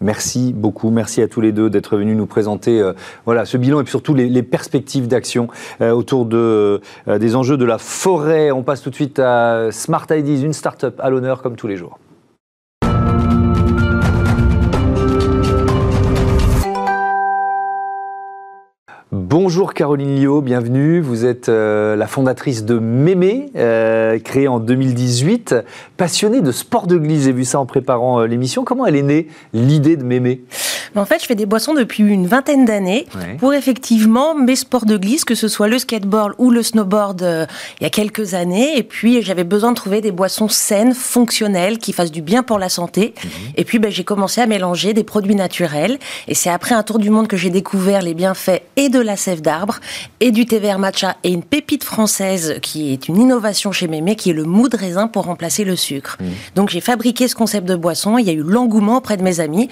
Merci 0.00 0.52
beaucoup, 0.52 0.90
merci 0.90 1.22
à 1.22 1.26
tous 1.26 1.40
les 1.40 1.50
deux 1.50 1.68
d'être 1.70 1.96
venus 1.96 2.16
nous 2.16 2.26
présenter 2.26 2.80
euh, 2.80 2.92
voilà, 3.24 3.44
ce 3.44 3.56
bilan 3.56 3.80
et 3.80 3.86
surtout 3.86 4.14
les, 4.14 4.42
perspectives 4.44 5.08
d'action 5.08 5.48
euh, 5.80 5.90
autour 5.90 6.28
euh, 6.32 6.78
des 7.08 7.34
enjeux 7.34 7.56
de 7.56 7.64
la 7.64 7.78
forêt. 7.78 8.52
On 8.52 8.62
passe 8.62 8.80
tout 8.80 8.90
de 8.90 8.94
suite 8.94 9.18
à 9.18 9.72
Smart 9.72 10.06
Ideas, 10.08 10.44
une 10.44 10.52
start-up 10.52 11.00
à 11.02 11.10
l'honneur 11.10 11.42
comme 11.42 11.56
tous 11.56 11.66
les 11.66 11.76
jours. 11.76 11.98
Bonjour 19.36 19.74
Caroline 19.74 20.14
Lio, 20.14 20.40
bienvenue. 20.42 21.00
Vous 21.00 21.24
êtes 21.24 21.48
euh, 21.48 21.96
la 21.96 22.06
fondatrice 22.06 22.64
de 22.64 22.78
Mémé, 22.78 23.50
euh, 23.56 24.20
créée 24.20 24.46
en 24.46 24.60
2018. 24.60 25.56
Passionnée 25.96 26.40
de 26.40 26.52
sport 26.52 26.86
de 26.86 26.96
glisse, 26.96 27.24
j'ai 27.24 27.32
vu 27.32 27.44
ça 27.44 27.58
en 27.58 27.66
préparant 27.66 28.20
euh, 28.20 28.26
l'émission. 28.28 28.62
Comment 28.62 28.86
elle 28.86 28.94
est 28.94 29.02
née, 29.02 29.26
l'idée 29.52 29.96
de 29.96 30.04
Mémé? 30.04 30.44
En 30.94 31.04
fait, 31.04 31.20
je 31.20 31.26
fais 31.26 31.34
des 31.34 31.46
boissons 31.46 31.74
depuis 31.74 32.04
une 32.04 32.28
vingtaine 32.28 32.64
d'années 32.64 33.06
pour 33.40 33.52
effectivement 33.52 34.36
mes 34.36 34.54
sports 34.54 34.86
de 34.86 34.96
glisse, 34.96 35.24
que 35.24 35.34
ce 35.34 35.48
soit 35.48 35.66
le 35.66 35.80
skateboard 35.80 36.34
ou 36.38 36.52
le 36.52 36.62
snowboard 36.62 37.48
il 37.80 37.82
y 37.82 37.86
a 37.86 37.90
quelques 37.90 38.34
années. 38.34 38.78
Et 38.78 38.84
puis, 38.84 39.20
j'avais 39.20 39.42
besoin 39.42 39.70
de 39.70 39.74
trouver 39.74 40.00
des 40.00 40.12
boissons 40.12 40.46
saines, 40.46 40.94
fonctionnelles, 40.94 41.78
qui 41.78 41.92
fassent 41.92 42.12
du 42.12 42.22
bien 42.22 42.44
pour 42.44 42.60
la 42.60 42.68
santé. 42.68 43.12
Mhm. 43.24 43.30
Et 43.56 43.64
puis, 43.64 43.80
ben, 43.80 43.90
j'ai 43.90 44.04
commencé 44.04 44.40
à 44.40 44.46
mélanger 44.46 44.92
des 44.92 45.02
produits 45.02 45.34
naturels. 45.34 45.98
Et 46.28 46.34
c'est 46.34 46.50
après 46.50 46.76
un 46.76 46.84
tour 46.84 47.00
du 47.00 47.10
monde 47.10 47.26
que 47.26 47.36
j'ai 47.36 47.50
découvert 47.50 48.00
les 48.00 48.14
bienfaits 48.14 48.62
et 48.76 48.88
de 48.88 49.00
la 49.00 49.16
sève 49.24 49.40
d'arbre 49.40 49.80
et 50.20 50.30
du 50.30 50.46
thé 50.46 50.58
vert 50.58 50.78
matcha 50.78 51.16
et 51.24 51.30
une 51.30 51.42
pépite 51.42 51.84
française 51.84 52.58
qui 52.62 52.92
est 52.92 53.08
une 53.08 53.16
innovation 53.16 53.72
chez 53.72 53.88
Mémé 53.88 54.16
qui 54.16 54.30
est 54.30 54.34
le 54.34 54.44
mou 54.44 54.68
de 54.68 54.76
raisin 54.76 55.08
pour 55.08 55.24
remplacer 55.24 55.64
le 55.64 55.76
sucre. 55.76 56.16
Mmh. 56.20 56.24
Donc 56.54 56.68
j'ai 56.68 56.80
fabriqué 56.80 57.26
ce 57.28 57.34
concept 57.34 57.66
de 57.66 57.76
boisson, 57.76 58.18
il 58.18 58.26
y 58.26 58.30
a 58.30 58.34
eu 58.34 58.42
l'engouement 58.42 58.98
auprès 58.98 59.16
de 59.16 59.22
mes 59.22 59.40
amis. 59.40 59.68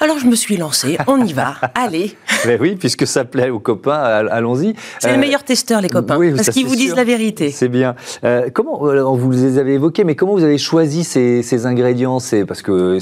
Alors 0.00 0.18
je 0.18 0.26
me 0.26 0.36
suis 0.36 0.56
lancée, 0.56 0.98
on 1.06 1.24
y 1.24 1.32
va, 1.32 1.56
allez. 1.74 2.16
Mais 2.46 2.58
oui, 2.60 2.76
puisque 2.76 3.06
ça 3.06 3.24
plaît 3.24 3.50
aux 3.50 3.58
copains, 3.58 4.02
allons-y. 4.30 4.74
C'est 4.98 5.08
le 5.08 5.14
euh, 5.14 5.18
meilleur 5.18 5.44
testeur 5.44 5.80
les 5.80 5.88
copains, 5.88 6.18
parce 6.36 6.50
qu'ils 6.50 6.66
vous 6.66 6.76
disent 6.76 6.94
la 6.94 7.04
vérité. 7.04 7.50
C'est 7.50 7.68
bien. 7.68 7.94
Euh, 8.24 8.48
comment, 8.52 8.86
euh, 8.86 9.02
vous 9.02 9.30
les 9.30 9.58
avez 9.58 9.74
évoqués, 9.74 10.04
mais 10.04 10.14
comment 10.14 10.32
vous 10.32 10.44
avez 10.44 10.58
choisi 10.58 11.04
ces, 11.04 11.66
ingrédients? 11.66 12.18
C'est 12.18 12.44
parce 12.44 12.62
que 12.62 12.98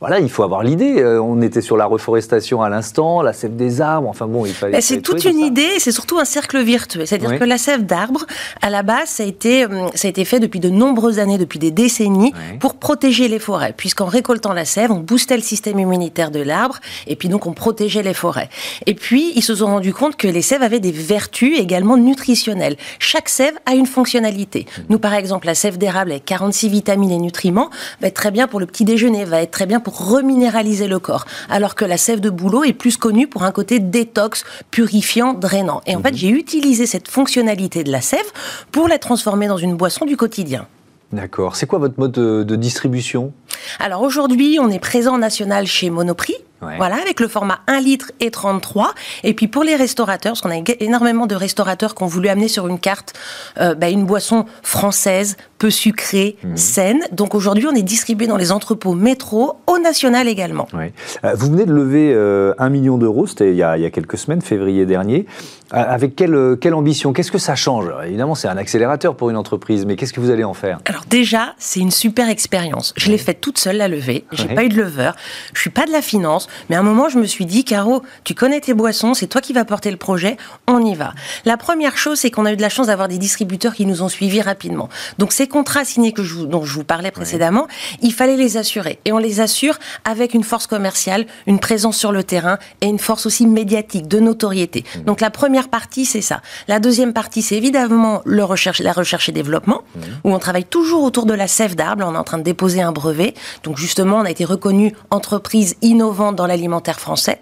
voilà, 0.00 0.20
il 0.20 0.28
faut 0.28 0.42
avoir 0.42 0.62
l'idée. 0.62 1.04
On 1.04 1.42
était 1.42 1.60
sur 1.60 1.76
la 1.76 1.86
reforestation 1.86 2.62
à 2.62 2.68
l'instant, 2.68 3.22
la 3.22 3.32
sève 3.32 3.56
des 3.56 3.80
arbres. 3.80 4.08
Enfin 4.08 4.26
bon, 4.26 4.46
il 4.46 4.52
fallait. 4.52 4.72
Bah, 4.74 4.80
c'est 4.80 5.00
toute 5.00 5.24
une 5.24 5.38
idée, 5.44 5.78
c'est 5.78 5.92
surtout 5.92 6.18
un 6.18 6.24
cercle 6.24 6.62
virtueux. 6.62 7.06
C'est-à-dire 7.06 7.38
que 7.38 7.44
la 7.44 7.58
sève 7.58 7.84
d'arbre, 7.84 8.24
à 8.62 8.70
la 8.70 8.82
base, 8.82 9.08
ça 9.08 9.22
a, 9.22 9.26
été, 9.26 9.66
hum, 9.66 9.90
ça 9.94 10.08
a 10.08 10.10
été 10.10 10.24
fait 10.24 10.40
depuis 10.40 10.60
de 10.60 10.70
nombreuses 10.70 11.18
années, 11.18 11.38
depuis 11.38 11.58
des 11.58 11.70
décennies, 11.70 12.32
pour 12.60 12.74
protéger 12.74 13.28
les 13.28 13.38
forêts. 13.38 13.74
Puisqu'en 13.76 14.06
récoltant 14.06 14.52
la 14.52 14.64
sève, 14.64 14.90
on 14.90 15.00
boostait 15.00 15.36
le 15.36 15.42
système 15.42 15.78
immunitaire 15.78 16.30
de 16.30 16.40
l'arbre, 16.40 16.80
et 17.06 17.16
puis 17.16 17.28
donc 17.28 17.46
on 17.46 17.52
protégeait 17.52 18.02
les 18.02 18.14
forêts. 18.14 18.48
Et 18.86 18.94
puis, 18.94 19.32
ils 19.34 19.42
se 19.42 19.54
sont 19.54 19.66
rendus 19.66 19.92
compte 19.92 20.16
que 20.16 20.28
les 20.28 20.42
sèves 20.42 20.62
avaient 20.62 20.80
des 20.80 20.92
vertus 20.92 21.58
également 21.58 21.96
nutritionnelles. 21.96 22.76
Chaque 22.98 23.28
sève 23.28 23.54
a 23.66 23.74
une 23.74 23.86
fonctionnalité. 23.86 24.66
Mmh. 24.66 24.82
Nous, 24.88 24.98
par 24.98 25.14
exemple, 25.14 25.46
la 25.46 25.54
sève 25.54 25.78
d'érable 25.78 26.12
avec 26.12 26.24
46 26.24 26.68
vitamines 26.68 27.10
et 27.10 27.18
nutriments 27.18 27.70
va 28.00 28.08
être 28.08 28.14
très 28.14 28.30
bien 28.30 28.46
pour 28.46 28.60
le 28.60 28.66
petit 28.66 28.84
déjeuner, 28.84 29.24
va 29.24 29.42
être 29.42 29.50
très 29.50 29.66
bien 29.66 29.80
pour 29.80 30.08
reminéraliser 30.08 30.88
le 30.88 30.98
corps. 30.98 31.26
Alors 31.48 31.74
que 31.74 31.84
la 31.84 31.96
sève 31.96 32.20
de 32.20 32.30
bouleau 32.30 32.64
est 32.64 32.72
plus 32.72 32.96
connue 32.96 33.26
pour 33.26 33.44
un 33.44 33.52
côté 33.52 33.78
détox, 33.78 34.44
purifiant, 34.70 35.33
drainant. 35.34 35.80
Et 35.86 35.96
en 35.96 36.02
fait, 36.02 36.12
mhm. 36.12 36.16
j'ai 36.16 36.28
utilisé 36.28 36.86
cette 36.86 37.08
fonctionnalité 37.08 37.84
de 37.84 37.92
la 37.92 38.00
sève 38.00 38.26
pour 38.72 38.88
la 38.88 38.98
transformer 38.98 39.46
dans 39.46 39.56
une 39.56 39.76
boisson 39.76 40.04
du 40.04 40.16
quotidien. 40.16 40.66
D'accord. 41.12 41.54
C'est 41.54 41.66
quoi 41.66 41.78
votre 41.78 41.98
mode 41.98 42.12
de, 42.12 42.56
distribution? 42.56 43.32
Alors 43.80 44.02
aujourd'hui, 44.02 44.58
on 44.60 44.70
est 44.70 44.78
présent 44.78 45.18
national 45.18 45.66
chez 45.66 45.90
Monoprix. 45.90 46.36
Voilà, 46.78 46.96
avec 46.96 47.20
le 47.20 47.28
format 47.28 47.60
1 47.66 47.80
litre 47.80 48.12
et 48.20 48.30
33. 48.30 48.94
Et 49.22 49.34
puis 49.34 49.48
pour 49.48 49.64
les 49.64 49.76
restaurateurs, 49.76 50.32
parce 50.32 50.40
qu'on 50.40 50.50
a 50.50 50.62
énormément 50.80 51.26
de 51.26 51.34
restaurateurs 51.34 51.94
qui 51.94 52.02
ont 52.02 52.06
voulu 52.06 52.28
amener 52.28 52.48
sur 52.48 52.66
une 52.68 52.78
carte 52.78 53.12
euh, 53.60 53.74
bah, 53.74 53.90
une 53.90 54.06
boisson 54.06 54.46
française, 54.62 55.36
peu 55.58 55.70
sucrée, 55.70 56.36
mhm. 56.42 56.56
saine. 56.56 57.00
Donc 57.12 57.34
aujourd'hui, 57.34 57.66
on 57.66 57.74
est 57.74 57.82
distribué 57.82 58.26
dans 58.26 58.36
les 58.36 58.52
entrepôts 58.52 58.94
métro, 58.94 59.58
au 59.66 59.78
national 59.78 60.28
également. 60.28 60.68
Euh, 60.74 61.34
vous 61.34 61.50
venez 61.50 61.66
de 61.66 61.72
lever 61.72 62.12
euh, 62.14 62.54
1 62.58 62.68
million 62.70 62.98
d'euros, 62.98 63.26
c'était 63.26 63.50
il, 63.50 63.56
y 63.56 63.62
a 63.62 63.90
quelques 63.90 64.18
semaines, 64.18 64.40
février 64.40 64.86
dernier. 64.86 65.26
Euh, 65.72 65.76
avec 65.76 66.14
quelle, 66.14 66.56
quelle 66.60 66.74
ambition? 66.74 67.12
Qu'est-ce 67.12 67.32
que 67.32 67.38
ça 67.38 67.54
change? 67.54 67.86
Évidemment, 68.06 68.34
c'est 68.34 68.48
un 68.48 68.56
accélérateur 68.56 69.16
pour 69.16 69.30
une 69.30 69.36
entreprise, 69.36 69.86
mais 69.86 69.96
qu'est-ce 69.96 70.12
que 70.12 70.20
vous 70.20 70.30
allez 70.30 70.44
en 70.44 70.54
faire? 70.54 70.78
Alors 70.84 71.04
déjà, 71.08 71.54
c'est 71.58 71.80
une 71.80 71.90
super 71.90 72.28
expérience. 72.28 72.92
Je 72.96 73.10
l'ai 73.10 73.18
faite 73.18 73.40
toute 73.44 73.58
seule, 73.58 73.76
la 73.76 73.88
levée. 73.88 74.24
J'ai 74.32 74.46
pas 74.46 74.64
eu 74.64 74.70
de 74.70 74.76
leveur. 74.76 75.14
Je 75.52 75.60
suis 75.60 75.68
pas 75.68 75.84
de 75.84 75.92
la 75.92 76.00
finance. 76.00 76.48
Mais 76.70 76.76
à 76.76 76.80
un 76.80 76.82
moment, 76.82 77.10
je 77.10 77.18
me 77.18 77.26
suis 77.26 77.44
dit, 77.44 77.62
Caro, 77.62 78.02
tu 78.24 78.34
connais 78.34 78.58
tes 78.58 78.72
boissons, 78.72 79.12
c'est 79.12 79.26
toi 79.26 79.42
qui 79.42 79.52
vas 79.52 79.66
porter 79.66 79.90
le 79.90 79.98
projet, 79.98 80.38
on 80.66 80.82
y 80.82 80.94
va. 80.94 81.12
La 81.44 81.58
première 81.58 81.98
chose, 81.98 82.20
c'est 82.20 82.30
qu'on 82.30 82.46
a 82.46 82.54
eu 82.54 82.56
de 82.56 82.62
la 82.62 82.70
chance 82.70 82.86
d'avoir 82.86 83.06
des 83.06 83.18
distributeurs 83.18 83.74
qui 83.74 83.84
nous 83.84 84.02
ont 84.02 84.08
suivis 84.08 84.40
rapidement. 84.40 84.88
Donc 85.18 85.34
ces 85.34 85.46
contrats 85.46 85.84
signés 85.84 86.12
que 86.12 86.22
je 86.22 86.36
dont 86.36 86.64
je 86.64 86.72
vous 86.72 86.84
parlais 86.84 87.10
précédemment, 87.10 87.68
il 88.00 88.14
fallait 88.14 88.38
les 88.38 88.56
assurer. 88.56 88.98
Et 89.04 89.12
on 89.12 89.18
les 89.18 89.40
assure 89.40 89.78
avec 90.06 90.32
une 90.32 90.42
force 90.42 90.66
commerciale, 90.66 91.26
une 91.46 91.58
présence 91.58 91.98
sur 91.98 92.12
le 92.12 92.24
terrain 92.24 92.58
et 92.80 92.86
une 92.86 92.98
force 92.98 93.26
aussi 93.26 93.46
médiatique, 93.46 94.08
de 94.08 94.20
notoriété. 94.20 94.84
Mmh. 94.84 95.00
Donc 95.02 95.20
la 95.20 95.28
première 95.28 95.68
partie, 95.68 96.06
c'est 96.06 96.22
ça. 96.22 96.40
La 96.66 96.80
deuxième 96.80 97.12
partie, 97.12 97.42
c'est 97.42 97.56
évidemment 97.56 98.22
le 98.24 98.42
recherche, 98.42 98.80
la 98.80 98.92
recherche 98.92 99.28
et 99.28 99.32
développement, 99.32 99.82
mmh. 99.82 100.00
où 100.24 100.32
on 100.32 100.38
travaille 100.38 100.64
toujours 100.64 101.02
autour 101.02 101.26
de 101.26 101.34
la 101.34 101.46
sève 101.46 101.74
d'arbre. 101.74 102.06
On 102.08 102.14
est 102.14 102.18
en 102.18 102.24
train 102.24 102.38
de 102.38 102.42
déposer 102.42 102.80
un 102.80 102.92
brevet. 102.92 103.33
Donc 103.62 103.76
justement, 103.76 104.18
on 104.18 104.24
a 104.24 104.30
été 104.30 104.44
reconnu 104.44 104.94
entreprise 105.10 105.76
innovante 105.82 106.36
dans 106.36 106.46
l'alimentaire 106.46 107.00
français. 107.00 107.40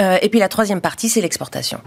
Euh, 0.00 0.18
et 0.22 0.28
puis 0.28 0.38
la 0.38 0.48
troisième 0.48 0.80
partie, 0.80 1.08
c'est 1.08 1.20
l'exportation. 1.20 1.78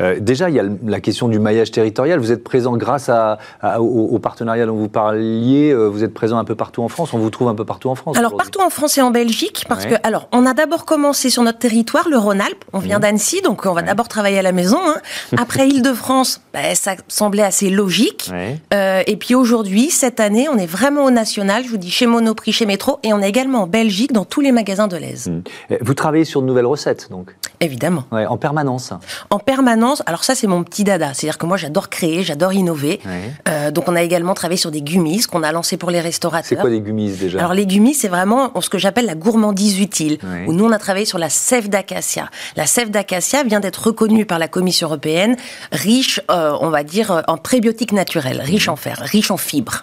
Euh, 0.00 0.18
déjà, 0.20 0.48
il 0.48 0.56
y 0.56 0.60
a 0.60 0.64
la 0.84 1.00
question 1.00 1.28
du 1.28 1.38
maillage 1.38 1.70
territorial. 1.70 2.18
Vous 2.18 2.32
êtes 2.32 2.44
présent 2.44 2.76
grâce 2.76 3.08
à, 3.08 3.38
au, 3.80 4.18
partenariat 4.18 4.66
dont 4.66 4.76
vous 4.76 4.88
parliez. 4.88 5.70
Euh, 5.70 5.86
vous 5.86 6.04
êtes 6.04 6.14
présent 6.14 6.38
un 6.38 6.44
peu 6.44 6.54
partout 6.54 6.82
en 6.82 6.88
France. 6.88 7.14
On 7.14 7.18
vous 7.18 7.30
trouve 7.30 7.48
un 7.48 7.54
peu 7.54 7.64
partout 7.64 7.88
en 7.88 7.94
France. 7.94 8.16
Alors 8.16 8.36
partout 8.36 8.60
en 8.60 8.70
France 8.70 8.98
et 8.98 9.02
en 9.02 9.10
Belgique, 9.10 9.64
parce 9.68 9.86
que 9.86 9.94
alors 10.02 10.28
on 10.32 10.46
a 10.46 10.54
d'abord 10.54 10.84
commencé 10.84 11.30
sur 11.30 11.42
notre 11.42 11.58
territoire, 11.58 12.08
le 12.08 12.18
Rhône-Alpes. 12.18 12.64
On 12.72 12.78
vient 12.78 12.98
mmh. 12.98 13.02
d'Annecy, 13.02 13.42
donc 13.42 13.64
on 13.66 13.72
va 13.72 13.82
d'abord 13.82 14.08
travailler 14.08 14.38
à 14.38 14.42
la 14.42 14.52
maison. 14.52 14.78
Hein. 14.86 14.96
Après 15.36 15.68
Île-de-France, 15.68 16.40
bah, 16.52 16.74
ça 16.74 16.92
semblait 17.08 17.42
assez 17.42 17.70
logique. 17.70 18.30
et 18.72 19.16
puis 19.16 19.34
aujourd'hui, 19.34 19.90
cette 19.90 20.20
année, 20.20 20.48
on 20.48 20.58
est 20.58 20.66
vraiment 20.66 21.04
au 21.04 21.10
national. 21.10 21.64
Je 21.64 21.70
vous 21.70 21.76
dis 21.76 21.90
chez 21.90 22.06
Monoprix, 22.06 22.52
chez 22.52 22.66
Métro, 22.66 22.77
et 23.02 23.12
on 23.12 23.20
est 23.20 23.28
également 23.28 23.62
en 23.62 23.66
Belgique 23.66 24.12
dans 24.12 24.24
tous 24.24 24.40
les 24.40 24.52
magasins 24.52 24.88
de 24.88 24.96
l'Aise. 24.96 25.28
Mmh. 25.28 25.76
Vous 25.80 25.94
travaillez 25.94 26.24
sur 26.24 26.42
de 26.42 26.46
nouvelles 26.46 26.66
recettes, 26.66 27.08
donc? 27.10 27.34
Évidemment. 27.60 28.04
en 28.12 28.36
permanence. 28.36 28.92
En 29.30 29.38
permanence. 29.38 30.02
Alors 30.06 30.22
ça, 30.22 30.34
c'est 30.34 30.46
mon 30.46 30.62
petit 30.62 30.84
dada. 30.84 31.12
C'est-à-dire 31.14 31.38
que 31.38 31.46
moi, 31.46 31.56
j'adore 31.56 31.88
créer, 31.88 32.22
j'adore 32.22 32.52
innover. 32.52 33.00
Euh, 33.48 33.70
donc 33.70 33.88
on 33.88 33.96
a 33.96 34.02
également 34.02 34.34
travaillé 34.34 34.58
sur 34.58 34.70
des 34.70 34.82
gummies 34.82 35.22
qu'on 35.22 35.42
a 35.42 35.50
lancé 35.50 35.76
pour 35.76 35.90
les 35.90 36.00
restaurateurs. 36.00 36.48
C'est 36.48 36.56
quoi 36.56 36.70
des 36.70 36.80
gummies 36.80 37.10
déjà? 37.10 37.38
Alors 37.38 37.54
les 37.54 37.66
gummies, 37.66 37.94
c'est 37.94 38.08
vraiment 38.08 38.52
ce 38.60 38.68
que 38.68 38.78
j'appelle 38.78 39.06
la 39.06 39.14
gourmandise 39.14 39.80
utile. 39.80 40.18
Où 40.46 40.52
nous, 40.52 40.64
on 40.64 40.72
a 40.72 40.78
travaillé 40.78 41.06
sur 41.06 41.18
la 41.18 41.28
sève 41.28 41.68
d'acacia. 41.68 42.30
La 42.56 42.66
sève 42.66 42.90
d'acacia 42.90 43.42
vient 43.42 43.60
d'être 43.60 43.88
reconnue 43.88 44.24
par 44.24 44.38
la 44.38 44.48
Commission 44.48 44.86
européenne 44.86 45.36
riche, 45.72 46.20
euh, 46.30 46.56
on 46.60 46.70
va 46.70 46.84
dire, 46.84 47.22
en 47.26 47.36
prébiotiques 47.36 47.92
naturels, 47.92 48.40
riche 48.40 48.66
mhm. 48.68 48.74
en 48.74 48.76
fer, 48.76 48.98
riche 49.00 49.30
en 49.30 49.36
fibres. 49.36 49.82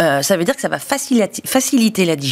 Euh, 0.00 0.22
ça 0.22 0.36
veut 0.36 0.44
dire 0.44 0.54
que 0.54 0.62
ça 0.62 0.68
va 0.68 0.78
faciliter, 0.78 1.42
faciliter 1.44 2.04
la 2.04 2.16
digestion. 2.16 2.29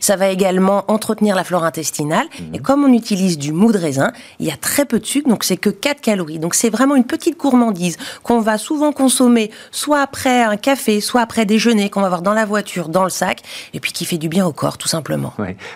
Ça 0.00 0.16
va 0.16 0.28
également 0.28 0.84
entretenir 0.88 1.36
la 1.36 1.44
flore 1.44 1.64
intestinale 1.64 2.26
et 2.52 2.58
mhm. 2.58 2.62
comme 2.62 2.84
on 2.84 2.92
utilise 2.92 3.38
du 3.38 3.52
mou 3.52 3.72
de 3.72 3.78
raisin, 3.78 4.12
il 4.38 4.46
y 4.46 4.50
a 4.50 4.56
très 4.56 4.84
peu 4.84 4.98
de 4.98 5.06
sucre, 5.06 5.28
donc 5.28 5.44
c'est 5.44 5.56
que 5.56 5.70
4 5.70 6.00
calories. 6.00 6.38
Donc 6.38 6.54
c'est 6.54 6.70
vraiment 6.70 6.96
une 6.96 7.04
petite 7.04 7.38
gourmandise 7.38 7.96
qu'on 8.22 8.40
va 8.40 8.58
souvent 8.58 8.92
consommer, 8.92 9.50
soit 9.70 10.00
après 10.00 10.42
un 10.42 10.56
café, 10.56 11.00
soit 11.00 11.20
après 11.20 11.44
déjeuner, 11.44 11.90
qu'on 11.90 12.00
va 12.00 12.06
avoir 12.06 12.22
dans 12.22 12.34
la 12.34 12.44
voiture, 12.44 12.88
dans 12.88 13.04
le 13.04 13.10
sac, 13.10 13.42
et 13.74 13.80
puis 13.80 13.92
qui 13.92 14.04
fait 14.04 14.18
du 14.18 14.28
bien 14.28 14.46
au 14.46 14.52
corps, 14.52 14.78
tout 14.78 14.88
simplement. 14.88 15.32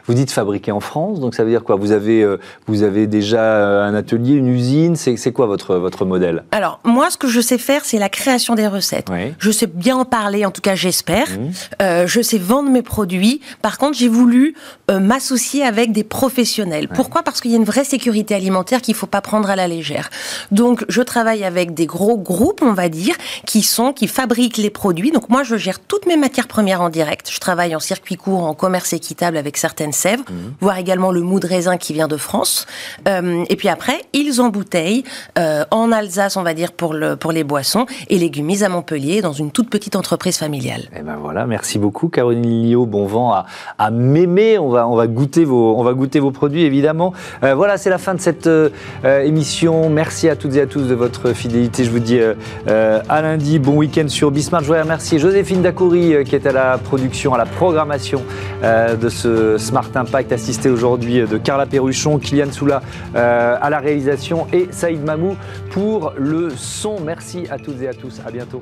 Vous 0.07 0.15
dites 0.15 0.31
fabriquer 0.31 0.73
en 0.73 0.81
France, 0.81 1.21
donc 1.21 1.35
ça 1.35 1.45
veut 1.45 1.51
dire 1.51 1.65
quoi? 1.65 1.77
Vous 1.77 1.93
avez, 1.93 2.23
euh, 2.23 2.39
vous 2.67 2.83
avez 2.83 3.07
déjà 3.07 3.41
euh, 3.41 3.85
un 3.85 3.95
atelier, 3.95 4.35
une 4.35 4.49
usine? 4.49 4.97
C'est 4.97 5.33
quoi 5.33 5.47
votre, 5.47 5.77
votre 5.77 6.05
modèle? 6.05 6.45
Alors, 6.51 6.81
moi, 6.85 7.11
ce 7.11 7.17
que 7.17 7.29
je 7.29 7.41
sais 7.41 7.59
faire, 7.59 7.85
c'est 7.85 7.99
la 7.99 8.09
création 8.09 8.55
des 8.55 8.67
recettes. 8.67 9.09
Je 9.39 9.51
sais 9.51 9.67
bien 9.67 9.97
en 9.97 10.05
parler, 10.05 10.45
en 10.45 10.51
tout 10.51 10.61
cas, 10.61 10.75
j'espère. 10.75 11.29
Mmh. 11.29 11.51
Euh, 11.83 12.07
je 12.07 12.21
sais 12.21 12.39
vendre 12.39 12.71
mes 12.71 12.83
produits. 12.83 13.34
Par 13.63 13.79
contre, 13.79 13.97
j'ai 13.97 14.09
voulu 14.09 14.55
m'associer 14.89 15.63
avec 15.63 15.93
des 15.93 16.05
professionnels 16.05 16.55
pourquoi? 16.95 17.23
Parce 17.23 17.41
qu'il 17.41 17.51
y 17.51 17.55
a 17.55 17.57
une 17.57 17.65
vraie 17.65 17.85
sécurité 17.85 18.35
alimentaire 18.35 18.81
qu'il 18.81 18.95
ne 18.95 18.99
faut 18.99 19.07
pas 19.07 19.21
prendre 19.21 19.51
à 19.51 19.57
la 19.57 19.69
légère. 19.69 20.11
Donc, 20.51 20.85
je 20.89 21.03
travaille 21.03 21.45
avec 21.45 21.75
des 21.75 21.87
gros 21.87 22.17
groupes, 22.17 22.63
on 22.63 22.73
va 22.73 22.89
dire, 22.89 23.15
qui 23.47 23.63
sont, 23.63 23.93
qui 23.93 24.07
fabriquent 24.07 24.59
les 24.59 24.71
produits. 24.71 25.11
Donc, 25.11 25.29
moi, 25.29 25.43
je 25.43 25.57
gère 25.57 25.81
toutes 25.81 26.07
mes 26.07 26.17
matières 26.17 26.49
premières 26.49 26.81
en 26.81 26.89
direct. 26.89 27.31
Je 27.31 27.39
travaille 27.41 27.75
en 27.75 27.81
circuit 27.81 28.17
court, 28.17 28.45
en 28.45 28.55
commerce 28.55 28.93
équitable 28.93 29.37
avec 29.37 29.57
certaines 29.57 29.93
sèves, 29.93 30.21
mmh. 30.21 30.35
voire 30.61 30.79
également 30.79 31.13
le 31.13 31.21
mou 31.21 31.41
de 31.41 31.47
raisin 31.47 31.77
qui 31.77 31.93
vient 31.93 32.09
de 32.09 32.17
France. 32.17 32.67
Euh, 33.09 33.45
et 33.49 33.57
puis 33.57 33.69
après, 33.69 34.03
ils 34.13 34.41
embouteillent 34.41 35.05
euh, 35.39 35.65
en 35.71 35.93
Alsace, 35.93 36.37
on 36.37 36.43
va 36.43 36.55
dire, 36.55 36.73
pour, 36.73 36.95
le, 36.95 37.17
pour 37.17 37.33
les 37.33 37.45
boissons, 37.45 37.87
et 38.09 38.19
légumes 38.19 38.45
à 38.63 38.69
Montpellier, 38.69 39.23
dans 39.23 39.33
une 39.33 39.51
toute 39.51 39.71
petite 39.71 39.97
entreprise 39.97 40.37
familiale. 40.37 40.83
Et 40.93 40.99
eh 41.01 41.03
ben 41.03 41.17
voilà, 41.17 41.47
merci 41.47 41.79
beaucoup, 41.79 42.09
Caroline 42.09 42.63
Lio. 42.63 42.85
Bon 42.85 43.07
vent 43.07 43.24
à, 43.33 43.91
m'aimer. 43.91 44.59
On 44.59 44.69
va, 44.69 44.89
on 44.89 44.97
va 44.97 45.07
goûter 45.07 45.45
vos, 45.45 45.77
on 45.77 45.83
va 45.83 45.93
goûter 45.93 46.21
vos 46.21 46.31
produits, 46.31 46.65
évidemment. 46.65 47.13
Euh, 47.43 47.55
voilà, 47.55 47.77
c'est 47.77 47.91
la 47.91 47.99
fin 47.99 48.15
de 48.15 48.21
cette 48.21 48.47
euh, 48.47 48.71
euh, 49.05 49.23
émission. 49.23 49.89
Merci 49.91 50.29
à 50.29 50.37
toutes 50.37 50.57
et 50.57 50.61
à 50.61 50.67
tous 50.67 50.83
de 50.83 50.95
votre 50.95 51.33
fidélité. 51.33 51.85
Je 51.85 51.91
vous 51.91 51.99
dis 51.99 52.21
à 52.67 53.23
lundi. 53.23 53.59
Bon 53.59 53.77
week-end 53.77 54.09
sur 54.09 54.31
Bismarck. 54.31 54.65
Je 54.65 54.69
voudrais 54.69 54.83
remercier 54.83 55.19
Joséphine 55.19 55.63
Dacoury 55.63 56.25
qui 56.25 56.35
est 56.35 56.47
à 56.47 56.53
la 56.53 56.79
production, 56.79 57.35
à 57.35 57.39
la 57.39 57.47
programmation 57.47 58.23
de 58.63 59.09
ce 59.09 59.59
Smart 59.59 59.89
Impact, 59.95 60.33
assisté 60.33 60.71
aujourd'hui 60.71 61.21
de 61.21 61.39
Carla 61.39 61.67
Perruchon, 61.67 62.19
Kylian 62.19 62.53
Soula 62.53 62.83
à 63.15 63.71
la 63.71 63.79
réalisation 63.79 64.47
et 64.53 64.69
Saïd 64.71 65.05
Mamou 65.05 65.37
pour 65.71 66.13
le 66.17 66.51
son. 66.51 66.97
Merci 67.05 67.45
à 67.51 67.59
toutes 67.59 67.81
et 67.83 67.89
à 67.89 67.95
tous. 67.95 68.21
À 68.27 68.31
bientôt. 68.31 68.61